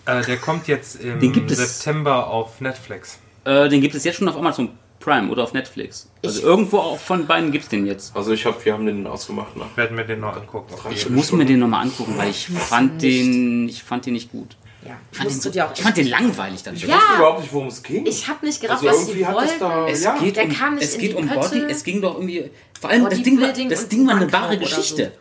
[0.05, 3.17] Äh, der kommt jetzt im Den gibt es- September auf Netflix.
[3.43, 6.09] Äh, den gibt es jetzt schon auf Amazon Prime oder auf Netflix.
[6.23, 8.15] Also Ich- irgendwo auch von beiden gibt es den jetzt.
[8.15, 9.75] Also ich hab, wir haben den ausgemacht nach.
[9.77, 10.73] Werden wir den noch angucken.
[10.91, 14.55] Ich muss mir den nochmal angucken, weil ich fand den, ich fand den nicht gut.
[14.85, 16.75] Ja, Ich fand, den, so, dir auch ich fand den langweilig dann.
[16.75, 16.95] Ich Ja.
[16.95, 18.05] wusste überhaupt nicht, worum es ging.
[18.05, 19.59] Ich habe nicht gerafft, also was sie wollten.
[19.59, 19.87] da.
[19.87, 20.17] Es ja.
[20.19, 21.27] geht Der um, kam nicht es in geht die um.
[21.27, 24.57] Body, es ging doch irgendwie, vor allem das Ding, war, das Ding war eine wahre
[24.57, 25.11] Geschichte.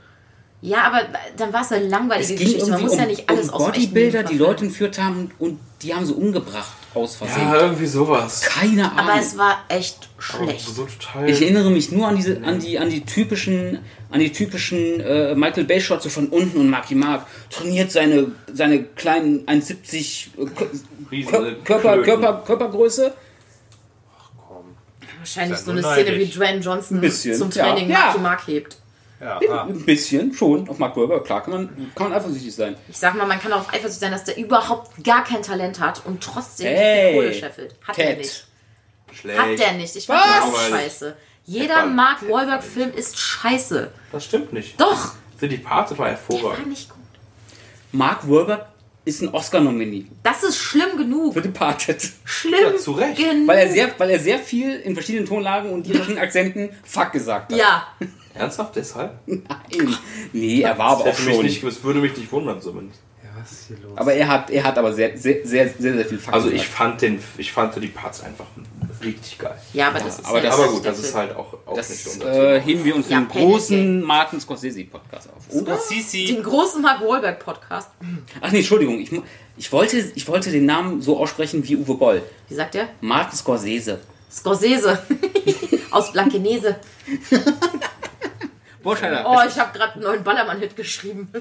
[0.61, 1.03] Ja, aber
[1.37, 2.70] dann war es eine langweilige Es ging Geschichte.
[2.70, 5.94] Man muss um, ja nicht alles um aus Bodybuilder, die Leute entführt haben und die
[5.94, 7.42] haben sie umgebracht aus Versehen.
[7.52, 8.40] ja, irgendwie sowas.
[8.40, 8.98] Keine Ahnung.
[9.10, 10.66] Aber es war echt schlecht.
[10.66, 11.28] so total.
[11.28, 13.78] Ich erinnere mich nur an diese, an die, an die typischen,
[14.10, 18.32] an die typischen äh, Michael Bay Shots so von unten und Marky Mark trainiert seine,
[18.52, 20.46] seine kleinen 1,70 äh,
[21.10, 22.02] Riesen- Kör- Körper.
[22.02, 23.12] Körper, Körpergröße.
[25.18, 26.34] Wahrscheinlich Ist so ja eine nur Szene wie neidisch.
[26.36, 27.50] Dwayne Johnson Ein bisschen, zum.
[27.50, 27.98] Training Ja.
[28.06, 28.76] Marky Mark hebt.
[29.24, 29.62] Ja, ah.
[29.64, 31.22] Ein bisschen schon auf Mark Webber.
[31.22, 32.76] Klar kann man, kann man eifersüchtig sein.
[32.88, 36.02] Ich sag mal, man kann auch eifersüchtig sein, dass der überhaupt gar kein Talent hat
[36.04, 37.74] und trotzdem Hey, viel Kohle scheffelt.
[37.87, 38.18] Hat er Ted.
[38.18, 38.46] nicht.
[39.12, 39.38] Schlecht.
[39.40, 39.96] Hat der nicht.
[39.96, 41.16] Ich fand auch scheiße.
[41.46, 43.90] Jeder Mark Wahlberg-Film ist scheiße.
[44.12, 44.78] Das stimmt nicht.
[44.80, 46.68] Doch, Für die Pate war der war hervorragend.
[46.68, 46.98] nicht gut.
[47.92, 48.66] Mark Wahlberg
[49.06, 51.34] ist ein Oscar-Nominee Das ist schlimm genug.
[51.34, 52.10] für Departed.
[52.24, 53.18] Schlimm Ja, zu Recht.
[53.18, 53.46] genug.
[53.48, 57.52] Weil er, sehr, weil er sehr viel in verschiedenen Tonlagen und irischen Akzenten Fuck gesagt
[57.52, 57.58] hat.
[57.58, 57.87] ja,
[58.34, 59.12] Ernsthaft deshalb?
[59.26, 59.96] Nein.
[60.32, 61.44] Nee, er war aber auch Das, hätte mich schon.
[61.44, 63.00] nicht, das würde mich nicht wundern zumindest.
[63.22, 63.96] Ja, was ist hier los?
[63.96, 66.34] Aber er hat, er hat aber sehr, sehr, sehr, sehr, sehr viel Fakten.
[66.34, 68.46] Also ich fand den, ich fand die Parts einfach
[69.02, 69.54] richtig geil.
[69.72, 71.90] Ja, aber das ist aber das- Aber nicht gut, das ist halt auch, auch nicht
[71.90, 75.54] das unser äh, heben wir uns Ja, den großen Martin Scorsese Podcast auf.
[75.54, 75.76] Oder?
[75.76, 76.24] Sisi.
[76.26, 77.90] Den großen Mark Wahlberg Podcast.
[78.40, 78.98] Ach nee, Entschuldigung.
[78.98, 79.10] Ich,
[79.56, 82.22] ich, wollte, ich wollte den Namen so aussprechen wie Uwe Boll.
[82.48, 82.88] Wie sagt der?
[83.00, 84.00] Martin Scorsese.
[84.32, 84.98] Scorsese.
[85.90, 86.76] Aus Blankenese.
[88.84, 89.24] Boah, Scheider.
[89.26, 91.32] Oh, ich habe gerade einen neuen Ballermann-Hit geschrieben.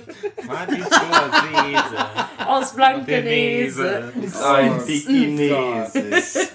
[0.47, 2.05] Martin Scorsese.
[2.47, 4.13] Aus Blankenese.
[4.43, 6.49] Ein Chineses.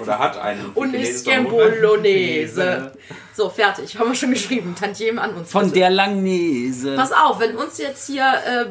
[0.00, 0.70] Oder hat einen.
[0.70, 2.92] Und ist Bolognese.
[3.40, 3.98] So, fertig.
[3.98, 4.74] Haben wir schon geschrieben.
[4.78, 5.50] Tantiem an uns.
[5.50, 5.76] Von bitte.
[5.76, 6.94] der Langnese.
[6.94, 8.66] Pass auf, wenn uns jetzt hier äh,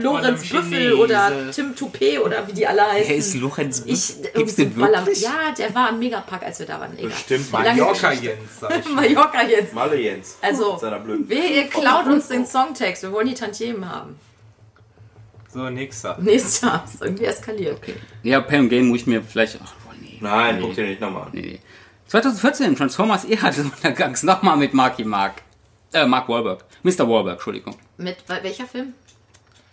[0.00, 0.96] Lorenz Büffel Chinese.
[0.96, 3.10] oder Tim Toupet oder wie die alle heißen.
[3.10, 4.24] Wer ist Lorenz Ich, Büffel?
[4.24, 5.20] irgend Gibt's den wirklich?
[5.20, 6.96] Ja, der war im Megapark, als wir da waren.
[6.96, 7.10] Egal.
[7.10, 8.12] Bestimmt Mallorca?
[8.12, 8.88] Jens, sag ich.
[8.88, 9.74] Mallorca jetzt.
[9.74, 10.38] Malle Jens.
[10.40, 13.02] Also, wer ihr klaut uns den Songtext?
[13.02, 14.18] Wir wollen die Tantiemen haben.
[15.52, 16.16] So, nächster.
[16.18, 16.84] Nächster.
[16.90, 17.76] Ist irgendwie eskaliert.
[17.76, 17.96] Okay.
[18.22, 19.58] Ja, Pam Game muss ich mir vielleicht.
[19.62, 20.16] Ach, boah, nee.
[20.20, 20.62] Nein, nee.
[20.62, 21.28] guck dir nicht nochmal an.
[21.34, 21.60] Nee, nee.
[22.10, 24.22] 2014, Transformers Ära des Untergangs.
[24.24, 25.42] Nochmal mit Marky Mark.
[25.92, 26.64] Äh, Mark Wahlberg.
[26.82, 27.08] Mr.
[27.08, 27.76] Wahlberg, Entschuldigung.
[27.98, 28.94] Mit wel- welcher Film?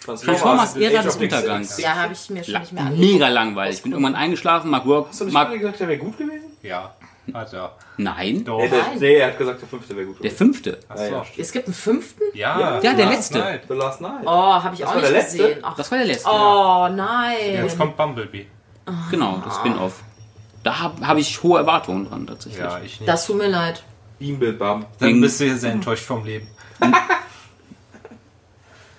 [0.06, 1.78] Transformers Ära Age des Untergangs.
[1.82, 3.12] Ja, habe ich mir schon La nicht mehr angeguckt.
[3.12, 3.78] mega langweilig.
[3.78, 4.70] Ich bin irgendwann eingeschlafen.
[4.70, 5.08] Mark Wahlberg.
[5.10, 6.46] Hast du nicht Mark gesagt, der wäre gut gewesen?
[6.62, 6.96] Ja,
[7.34, 7.76] hat er.
[7.98, 8.60] Nein, Doch.
[8.60, 8.98] Nee, der, Nein.
[9.00, 10.38] nee, er hat gesagt, der fünfte wäre gut der gewesen.
[10.38, 10.80] fünfte.
[10.88, 11.04] Achso.
[11.04, 11.26] Ja, ja.
[11.38, 12.22] Es gibt einen fünften?
[12.36, 13.40] Ja, Ja, der Last letzte.
[13.40, 13.62] Night.
[13.68, 14.22] The Last Night.
[14.26, 15.38] Oh, habe ich Das auch war nicht der letzte?
[15.40, 15.60] gesehen.
[15.64, 16.30] Ach, Das war der letzte.
[16.30, 17.36] oh, nein.
[17.64, 18.46] Jetzt kommt Bumblebee.
[19.12, 20.04] Genau, das Spin-off.
[20.64, 22.60] Da habe hab ich hohe Erwartungen dran, tatsächlich.
[22.62, 23.08] Ja, ich nicht.
[23.08, 23.84] Das tut mir leid.
[24.20, 24.86] Bimbel Bam.
[25.00, 26.48] Dann bist du hier sehr enttäuscht vom Leben.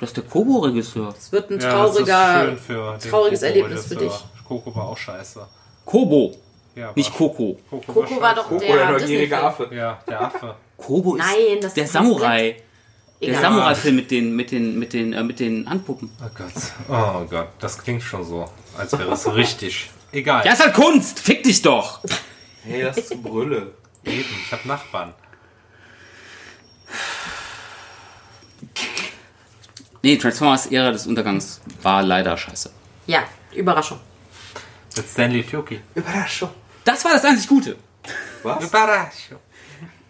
[0.00, 1.12] Das ist der Kobo-Regisseur.
[1.18, 2.46] Es wird ein Ja, das trauriger.
[2.46, 4.22] den trauriges Erlebnis für Regisseur.
[4.46, 5.44] Coco war auch scheiße.
[5.84, 6.36] Kobo,
[6.76, 7.58] Ja, nicht war- Coco.
[7.68, 8.34] Coco, Coco war scheiße.
[8.36, 9.44] doch Coco, der, der neugierige Disney-Film.
[9.44, 9.68] Affe.
[9.74, 10.54] Ja, der Affe.
[10.76, 12.56] Kobo ist Nein, das der ist Samurai.
[13.20, 13.42] Der Egal.
[13.42, 16.12] Samurai-Film mit den, mit den, mit den, äh, mit den Handpuppen.
[16.24, 16.52] Oh Gott.
[16.88, 18.44] Oh Gott, das klingt schon so,
[18.76, 19.90] als wäre es richtig.
[20.12, 20.44] Egal.
[20.44, 21.20] Ja, ist halt Kunst!
[21.20, 22.00] Fick dich doch!
[22.64, 23.74] Hey, das ist Brülle.
[24.04, 25.14] Eben, ich habe Nachbarn.
[30.02, 32.70] Nee, Transformers Ära des Untergangs war leider scheiße.
[33.06, 34.00] Ja, Überraschung.
[34.96, 35.80] Mit Stanley Tucci.
[35.94, 36.50] Überraschung.
[36.84, 37.76] Das war das einzig Gute.
[38.42, 38.64] Was?
[38.64, 39.38] Überraschung.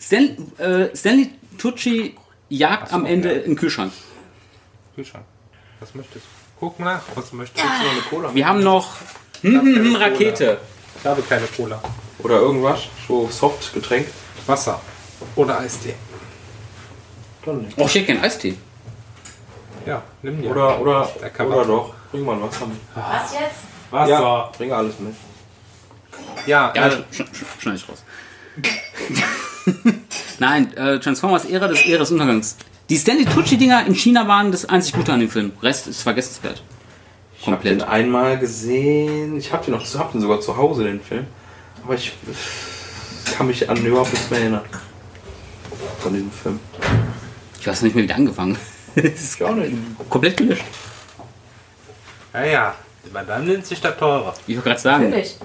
[0.00, 2.16] Stan, äh, Stanley Tucci
[2.48, 3.42] jagt am Ende ja.
[3.42, 3.92] im Kühlschrank.
[4.94, 5.24] Kühlschrank.
[5.80, 6.30] Was möchtest du?
[6.60, 8.34] Guck nach, was möchtest Noch eine Cola.
[8.34, 8.96] Wir haben noch
[9.42, 10.58] hm, Rakete.
[10.98, 11.80] Ich habe keine Cola.
[12.18, 12.80] Oder irgendwas.
[13.06, 14.06] So Softgetränk.
[14.46, 14.80] Wasser.
[15.36, 15.94] Oder Eistee.
[17.46, 17.78] Nicht.
[17.78, 18.54] Oh, ich hätte gern Eistee.
[19.86, 20.50] Ja, nimm dir.
[20.50, 21.94] Oder, oder, Der kann oder doch.
[22.10, 22.76] Bring mal ein Wasser mit.
[22.94, 23.90] Was jetzt?
[23.90, 24.10] Wasser.
[24.10, 25.14] Ja, bring alles mit.
[26.46, 28.04] Ja, Ja, äh, sch sch sch schneid ich raus.
[30.38, 32.56] Nein, äh, Transformers Ära des Ära des Untergangs.
[32.90, 35.52] Die Stanley Tucci-Dinger in China waren das einzig Gute an dem Film.
[35.62, 36.62] Rest ist vergessenswert.
[37.40, 37.88] Ich habe den Komplett.
[37.88, 39.36] einmal gesehen.
[39.38, 41.26] Ich habe den noch, zu- hab den sogar zu Hause den Film.
[41.84, 42.12] Aber ich
[43.36, 44.64] kann mich an überhaupt nichts mehr erinnern.
[46.00, 46.58] Von diesem Film.
[47.60, 48.58] Ich weiß nicht mehr, wie der angefangen
[48.94, 49.36] ist.
[49.36, 49.72] Ich auch nicht.
[50.10, 50.64] Komplett gelöscht.
[52.34, 52.74] ja, ja.
[53.10, 54.34] Aber dann nimmt sich der teure.
[54.46, 55.04] Ich wollte gerade sagen.
[55.04, 55.36] Natürlich.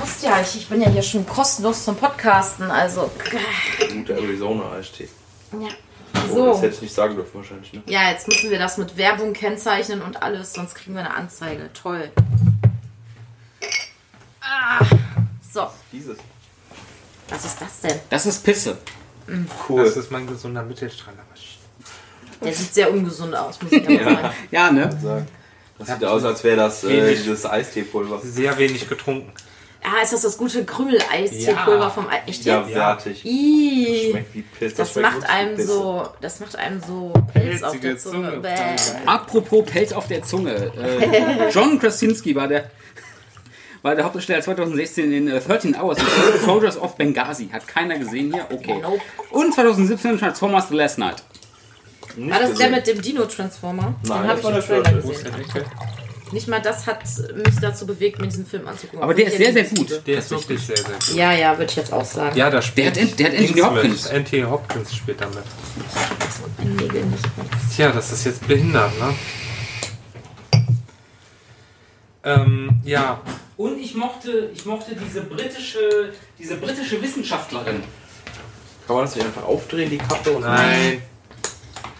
[0.00, 3.10] Kostet ja, ich, ich bin ja hier schon kostenlos zum Podcasten, also.
[3.92, 5.08] Guter Arizona-Eistee.
[5.52, 5.68] Ja.
[6.32, 6.62] Oh, das So.
[6.62, 7.72] hätte ich nicht sagen dürfen wahrscheinlich.
[7.72, 7.82] Ne?
[7.86, 11.70] Ja, jetzt müssen wir das mit Werbung kennzeichnen und alles, sonst kriegen wir eine Anzeige.
[11.72, 12.10] Toll.
[14.40, 14.84] Ah.
[15.52, 16.18] So, Dieses.
[17.28, 17.98] was ist das denn?
[18.10, 18.78] Das ist Pisse.
[19.68, 19.84] Cool.
[19.84, 21.18] Das ist mein gesunder Mittelstrahler.
[22.40, 24.30] Der sieht sehr ungesund aus, muss ich aber sagen.
[24.50, 25.26] Ja, ne?
[25.78, 28.20] Das sieht aus, als wäre das äh, dieses Eisteepulver.
[28.22, 29.32] Sehr wenig getrunken.
[29.82, 31.90] Ah, ist das das gute Krümel-Eis-Teepulver Ja.
[31.90, 32.22] vom Ei?
[32.26, 32.72] Echt Ja, jetzt?
[32.72, 33.24] fertig.
[33.24, 34.10] Ih.
[34.10, 34.74] Schmeckt wie Piss.
[34.74, 35.68] Das schmeckt macht einem Pisse.
[35.68, 38.32] so, das macht einem so Pelz auf der Zunge.
[38.42, 38.76] Zunge.
[39.06, 40.72] Apropos Pelz auf der Zunge.
[40.76, 42.70] Äh, John Krasinski war der,
[43.82, 45.98] war der Hauptdarsteller 2016 in äh, 13 Hours
[46.44, 47.48] Soldiers of Benghazi.
[47.50, 48.46] Hat keiner gesehen hier?
[48.50, 48.80] Okay.
[48.82, 49.00] Nope.
[49.30, 51.22] Und 2017 Transformers The Last Night.
[52.16, 52.72] Nicht War das der gesehen.
[52.72, 53.94] mit dem Dino-Transformer?
[54.02, 55.64] Den Nein, habe das ich war im der Trailer der gesehen.
[56.32, 57.00] Nicht mal das hat
[57.34, 59.02] mich dazu bewegt, mir diesen Film anzugucken.
[59.02, 60.06] Aber der ist sehr, sehr gut.
[60.06, 61.14] Der ist wirklich sehr, sehr gut.
[61.14, 62.36] Ja, ja, würde ich jetzt auch sagen.
[62.36, 64.06] Ja, da spielt Der hat- der hat Anthony Hopkins.
[64.10, 65.44] Anthony Hopkins spielt damit.
[67.74, 69.14] Tja, das ist jetzt behindert, ne?
[72.24, 73.20] Ähm, ja.
[73.56, 77.82] Und ich mochte, ich mochte diese britische, diese britische Wissenschaftlerin.
[78.86, 80.30] Kann man das nicht einfach aufdrehen, die Kappe?
[80.32, 81.02] Und Nein.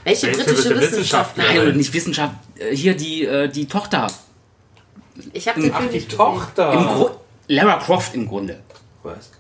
[0.05, 1.45] Welche, Welche britische bitte Wissenschaftler?
[1.45, 2.35] Nein, oder nicht Wissenschaft.
[2.59, 4.07] Äh, Hier die, äh, die Tochter.
[5.33, 6.27] Ich habe den Ach, Film die nicht gesehen.
[6.27, 6.71] Im Tochter.
[6.73, 7.11] Gru
[7.49, 8.61] Lara Croft im Grunde.
[9.03, 9.31] Was?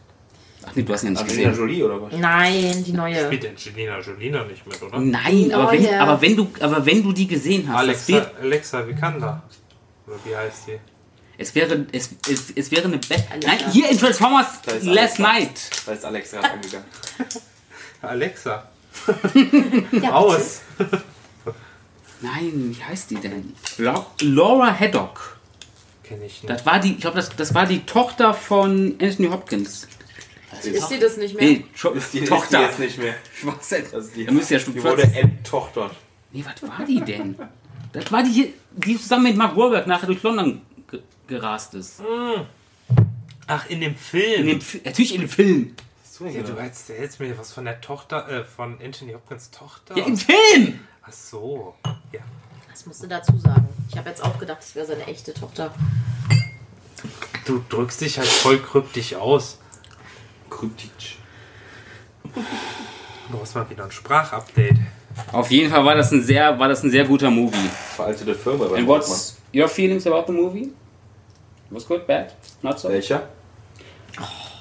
[0.66, 1.68] Ach nee, du hast ihn ja nicht Angelina gesehen.
[1.68, 2.12] Jolie oder was?
[2.18, 3.26] Nein, die neue.
[3.26, 4.98] Spielt Angelina Jolie noch nicht mit, oder?
[4.98, 8.86] Nein, aber wenn, aber, wenn du, aber wenn du die gesehen hast, Alexa, wär, Alexa
[8.86, 9.42] Vikander.
[10.06, 10.78] Oder wie heißt die?
[11.38, 13.48] es, wäre, es, es, es wäre eine Be Alexa.
[13.48, 14.46] Nein, hier in Transformers
[14.82, 15.22] Last Alexa.
[15.22, 15.70] Night.
[15.86, 16.86] Da ist Alex gerade angegangen.
[18.02, 18.68] Alexa.
[20.02, 20.60] Ja, Aus.
[22.20, 23.54] Nein, wie heißt die denn?
[23.78, 25.36] La Laura Haddock.
[26.02, 26.48] Kenn ich nicht.
[26.50, 29.86] Das war die, ich glaube, das, das war die Tochter von Anthony Hopkins.
[30.62, 31.44] Ist sie das nicht mehr?
[31.44, 32.62] Nee, Scho- Ist die, ist die Tochter.
[32.62, 33.14] jetzt nicht mehr.
[33.38, 33.84] Schwachsinn.
[33.92, 35.92] Das ist die, ja die wurde 40 enttochtert.
[36.32, 37.36] Nee, was war die denn?
[37.92, 42.00] Das war die hier, die zusammen mit Mark Wahlberg nachher durch London ge gerast ist.
[43.46, 44.46] Ach, in dem In Film.
[44.46, 45.74] dem, Fi- natürlich in dem Film.
[46.20, 49.96] ja, du erzählst mir was von der Tochter, äh, von Anthony Hopkins Tochter.
[49.96, 50.80] Ja, im Film!
[51.08, 51.74] Ach so.
[52.12, 52.20] Ja.
[52.70, 53.68] Das musst du dazu sagen.
[53.90, 55.72] Ich habe jetzt auch gedacht, das wäre seine echte Tochter.
[57.46, 59.58] Du drückst dich halt voll kryptisch aus.
[60.50, 61.18] Kryptisch.
[62.22, 62.42] Du
[63.30, 64.76] brauchst mal wieder ein Sprachupdate.
[65.32, 67.68] Auf jeden Fall war das ein sehr, war das ein sehr guter Movie.
[67.96, 70.72] Veraltete Firma And what's your feelings about the movie?
[71.70, 72.88] Was good, bad, not so?
[72.88, 73.28] Welcher?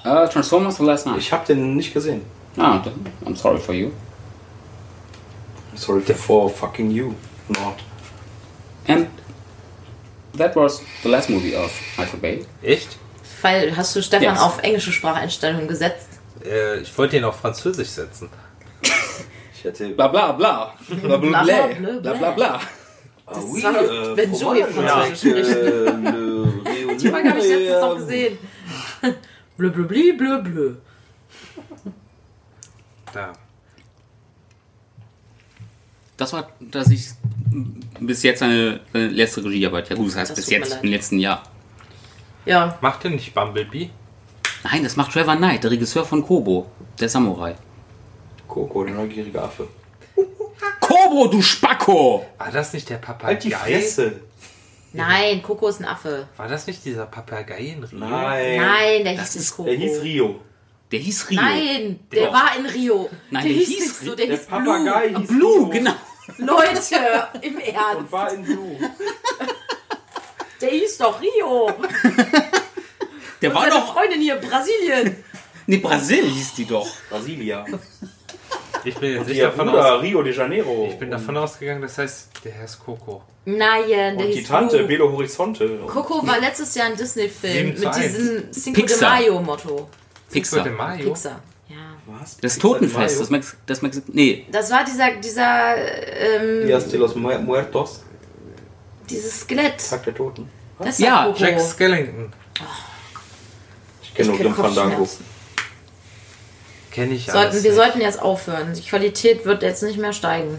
[0.04, 1.18] Uh, Transformers The Last Night.
[1.18, 2.22] Ich habe den nicht gesehen.
[2.56, 2.82] Ah,
[3.24, 3.90] I'm sorry for you.
[5.78, 7.14] Sorry for fucking you.
[7.48, 7.76] Not.
[8.86, 9.06] And
[10.36, 12.44] that was the last movie of Michael Bay.
[12.62, 12.96] Echt?
[13.42, 14.40] Weil hast du Stefan Yes.
[14.40, 16.08] auf englische Spracheinstellungen gesetzt?
[16.44, 18.28] Äh, ich wollte ihn auf Französisch setzen.
[19.54, 19.88] Ich hätte.
[19.88, 20.72] Bla bla bla.
[20.88, 21.66] Bla bla Bla, bla.
[21.66, 22.60] bla, Bla bla bla.
[23.26, 25.50] Ah, oui, war doch, wenn Joey Französisch spricht.
[25.50, 27.02] spricht.
[27.02, 28.38] Die Folge habe ich letztens noch gesehen.
[29.56, 30.74] Blö, blö, blö, blö, blö.
[33.12, 33.32] Da.
[36.18, 37.06] Das war, dass ich
[38.00, 39.88] bis jetzt seine, seine letzte Regiearbeit.
[39.88, 41.42] Ja gut, das heißt Das bis jetzt, im letzten Jahr.
[42.44, 43.88] Ja, Macht denn nicht Bumblebee?
[44.64, 46.66] Nein, das macht Trevor Knight, der Regisseur von Kobo,
[46.98, 47.54] der Samurai.
[48.46, 49.68] Coco, der neugierige Affe.
[50.80, 52.26] Kobo, du Spacko!
[52.38, 53.34] War das nicht der Papagei?
[53.34, 54.20] Halt die Fresse.
[54.92, 56.26] nein, Coco ist ein Affe.
[56.36, 57.98] War das nicht dieser Papagei in Rio?
[57.98, 58.56] Nein.
[58.60, 59.68] Nein, der Das hieß ist- Coco.
[59.68, 60.40] Der hieß Rio.
[60.90, 61.40] Der hieß Rio.
[61.42, 62.32] Nein, der Doch.
[62.32, 63.10] war in Rio.
[63.30, 65.68] Nein, der der hieß hieß nicht so, der, Der hieß Papagei hieß Blue, Rio.
[65.68, 65.92] genau.
[66.36, 66.80] Leute,
[67.42, 68.12] im Und Ernst.
[68.12, 68.76] war in Blue.
[70.60, 71.70] Der hieß doch Rio.
[73.40, 73.92] Der Und war seine doch.
[73.94, 75.24] Freundin hier, Brasilien.
[75.66, 76.88] Nee, Brasil hieß die doch.
[77.10, 77.64] Brasilia.
[78.84, 80.86] Ich bin jetzt Und nicht davon, Bruder aus, Rio de Janeiro.
[80.90, 83.22] ich bin davon ausgegangen, das heißt, der heißt Coco.
[83.44, 84.86] Nein, der Und die hieß Tante, Blue.
[84.88, 85.80] Belo Horizonte.
[85.86, 89.08] Coco war letztes Jahr ein Disney-Film mit diesem Cinco de.
[89.10, 89.88] Mayo-Motto.
[90.30, 90.62] Pixar.
[90.62, 91.08] de Mayo?
[91.10, 91.40] Pixar.
[91.68, 91.76] Ja.
[92.06, 92.38] Was?
[92.38, 97.14] Das Totenfest, das Mex das Mex Nee, Das war dieser, dieser, ähm, Dias de los
[97.14, 98.02] Mu- Muertos.
[99.10, 99.86] dieses Skelett.
[99.88, 100.48] Tag der Toten.
[100.78, 101.32] Das Ja.
[101.36, 102.32] Jack Skellington.
[104.02, 105.08] Ich kenne nur Grim Fandango.
[106.90, 107.76] Kenne ich Sollten, alles wir nicht.
[107.80, 108.72] sollten jetzt aufhören.
[108.72, 110.58] Die Qualität wird jetzt nicht mehr steigen.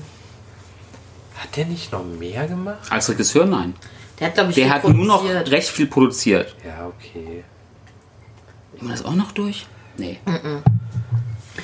[1.38, 2.91] Hat der nicht noch mehr gemacht?
[2.91, 3.74] als Regisseur nein.
[4.20, 5.51] Der hat, glaube ich, Der viel hat nur noch produziert.
[5.51, 6.55] recht viel produziert.
[6.66, 7.43] Ja, okay.
[8.78, 9.66] Haben wir das auch noch durch?
[9.97, 10.20] Nee.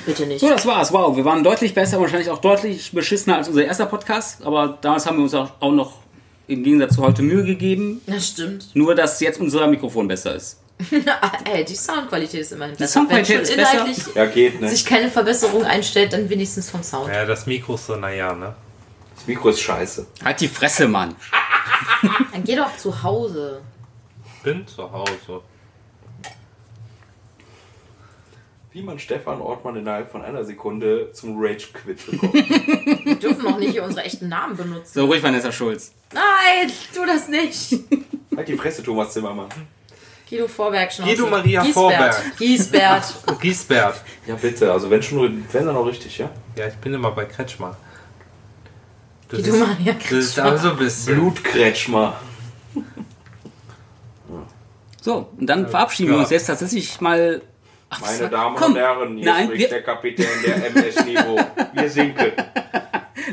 [0.06, 0.40] Bitte nicht.
[0.42, 0.92] So, das war's.
[0.92, 4.44] Wow, wir waren deutlich besser, wahrscheinlich auch deutlich beschissener als unser erster Podcast.
[4.44, 5.94] Aber damals haben wir uns auch noch
[6.48, 8.02] im Gegensatz zu heute Mühe gegeben.
[8.06, 8.76] Das stimmt.
[8.76, 10.60] Nur, dass jetzt unser Mikrofon besser ist.
[11.52, 13.00] Ey, die Soundqualität ist immerhin besser.
[13.00, 14.20] Soundqualität Wenn schon ist besser.
[14.20, 14.70] Ja, geht, ne?
[14.70, 17.08] sich keine Verbesserung einstellt, dann wenigstens vom Sound.
[17.08, 18.54] Ja, das Mikro ist so, naja, ne?
[19.16, 20.06] Das Mikro ist scheiße.
[20.24, 21.16] Halt die Fresse, Mann.
[22.32, 23.62] Dann geh doch zu Hause.
[24.44, 25.42] Bin zu Hause.
[28.76, 32.34] Wie man Stefan Ortmann innerhalb von einer Sekunde zum Rage-Quit bekommt.
[33.06, 34.92] Wir dürfen noch nicht hier unsere echten Namen benutzen.
[34.94, 35.94] So, ruhig, Vanessa Schulz.
[36.14, 37.72] Nein, tu das nicht.
[38.36, 39.48] halt die Fresse, Thomas Zimmermann.
[40.30, 41.06] Guido Vorberg schon.
[41.06, 41.74] Guido Maria Giesbert.
[41.74, 42.38] Vorberg.
[42.38, 43.04] Giesbert.
[43.40, 44.02] Giesbert.
[44.28, 44.70] Ja, bitte.
[44.70, 46.30] Also, wenn schon, wenn dann auch richtig, ja?
[46.58, 47.78] Ja, ich bin immer bei Kretschmer.
[49.30, 51.16] Du Guido siehst- Maria Das ist auch so ein bisschen.
[51.16, 52.20] Blutkretschmer.
[55.02, 57.42] So, und dann verabschieden wir uns jetzt tatsächlich mal.
[57.90, 61.06] Ach, Meine war- Damen Komm, und Herren, hier Nein, spricht wir, der Kapitän der MS
[61.06, 61.40] Niveau.
[61.74, 62.32] Wir sinken.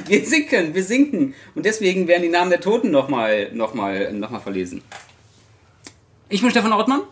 [0.07, 1.35] wir sinken, wir sinken.
[1.55, 4.83] Und deswegen werden die Namen der Toten nochmal noch mal, noch mal verlesen.
[6.29, 7.03] Ich bin Stefan Ortmann.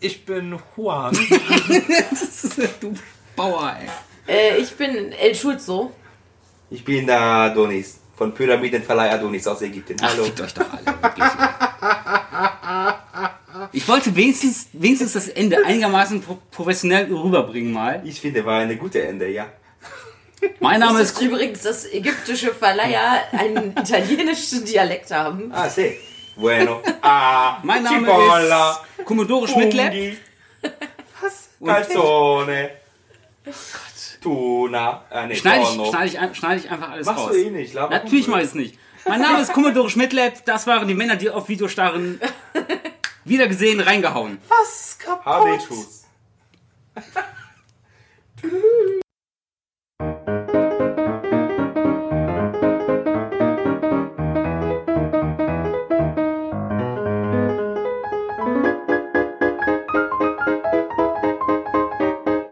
[0.00, 1.12] Ich bin Juan.
[2.80, 2.94] du
[3.34, 3.76] Bauer,
[4.26, 4.54] ey.
[4.56, 5.92] Äh, ich bin El Schulzo.
[6.70, 7.98] Ich bin der Adonis.
[8.16, 9.96] Von Pyramidenverleih Adonis aus Ägypten.
[10.00, 10.24] Ach, Hallo.
[10.24, 10.86] fickt euch doch alle.
[11.02, 11.24] wirklich.
[13.72, 18.02] Ich wollte wenigstens, wenigstens das Ende einigermaßen pro professionell rüberbringen mal.
[18.04, 19.46] Ich finde, war eine gute Ende, ja.
[20.60, 25.50] Mein Name ist ist übrigens, dass ägyptische Verleiher einen italienischen Dialekt haben.
[25.52, 25.96] Ah, sí.
[26.36, 26.82] Bueno.
[27.00, 28.80] Ah, Mein Name Cipolla.
[28.98, 30.18] ist Commodore Schmidtlepp.
[31.20, 32.70] Was Calzone.
[34.20, 35.04] Tuna.
[35.10, 35.90] Äh, nee, Schneide ich, Porno.
[35.90, 37.30] schneide ich, schneide ich einfach alles Machst raus.
[37.32, 37.74] du eh nicht.
[37.74, 38.78] Natürlich mache ich es nicht.
[39.08, 40.44] Mein Name ist Commodore Schmidtlab.
[40.44, 42.20] Das waren die Männer, die auf Video starren.
[43.26, 44.38] Wieder gesehen, reingehauen.
[44.48, 45.26] Was ist kaputt?
[45.26, 46.04] Habitus.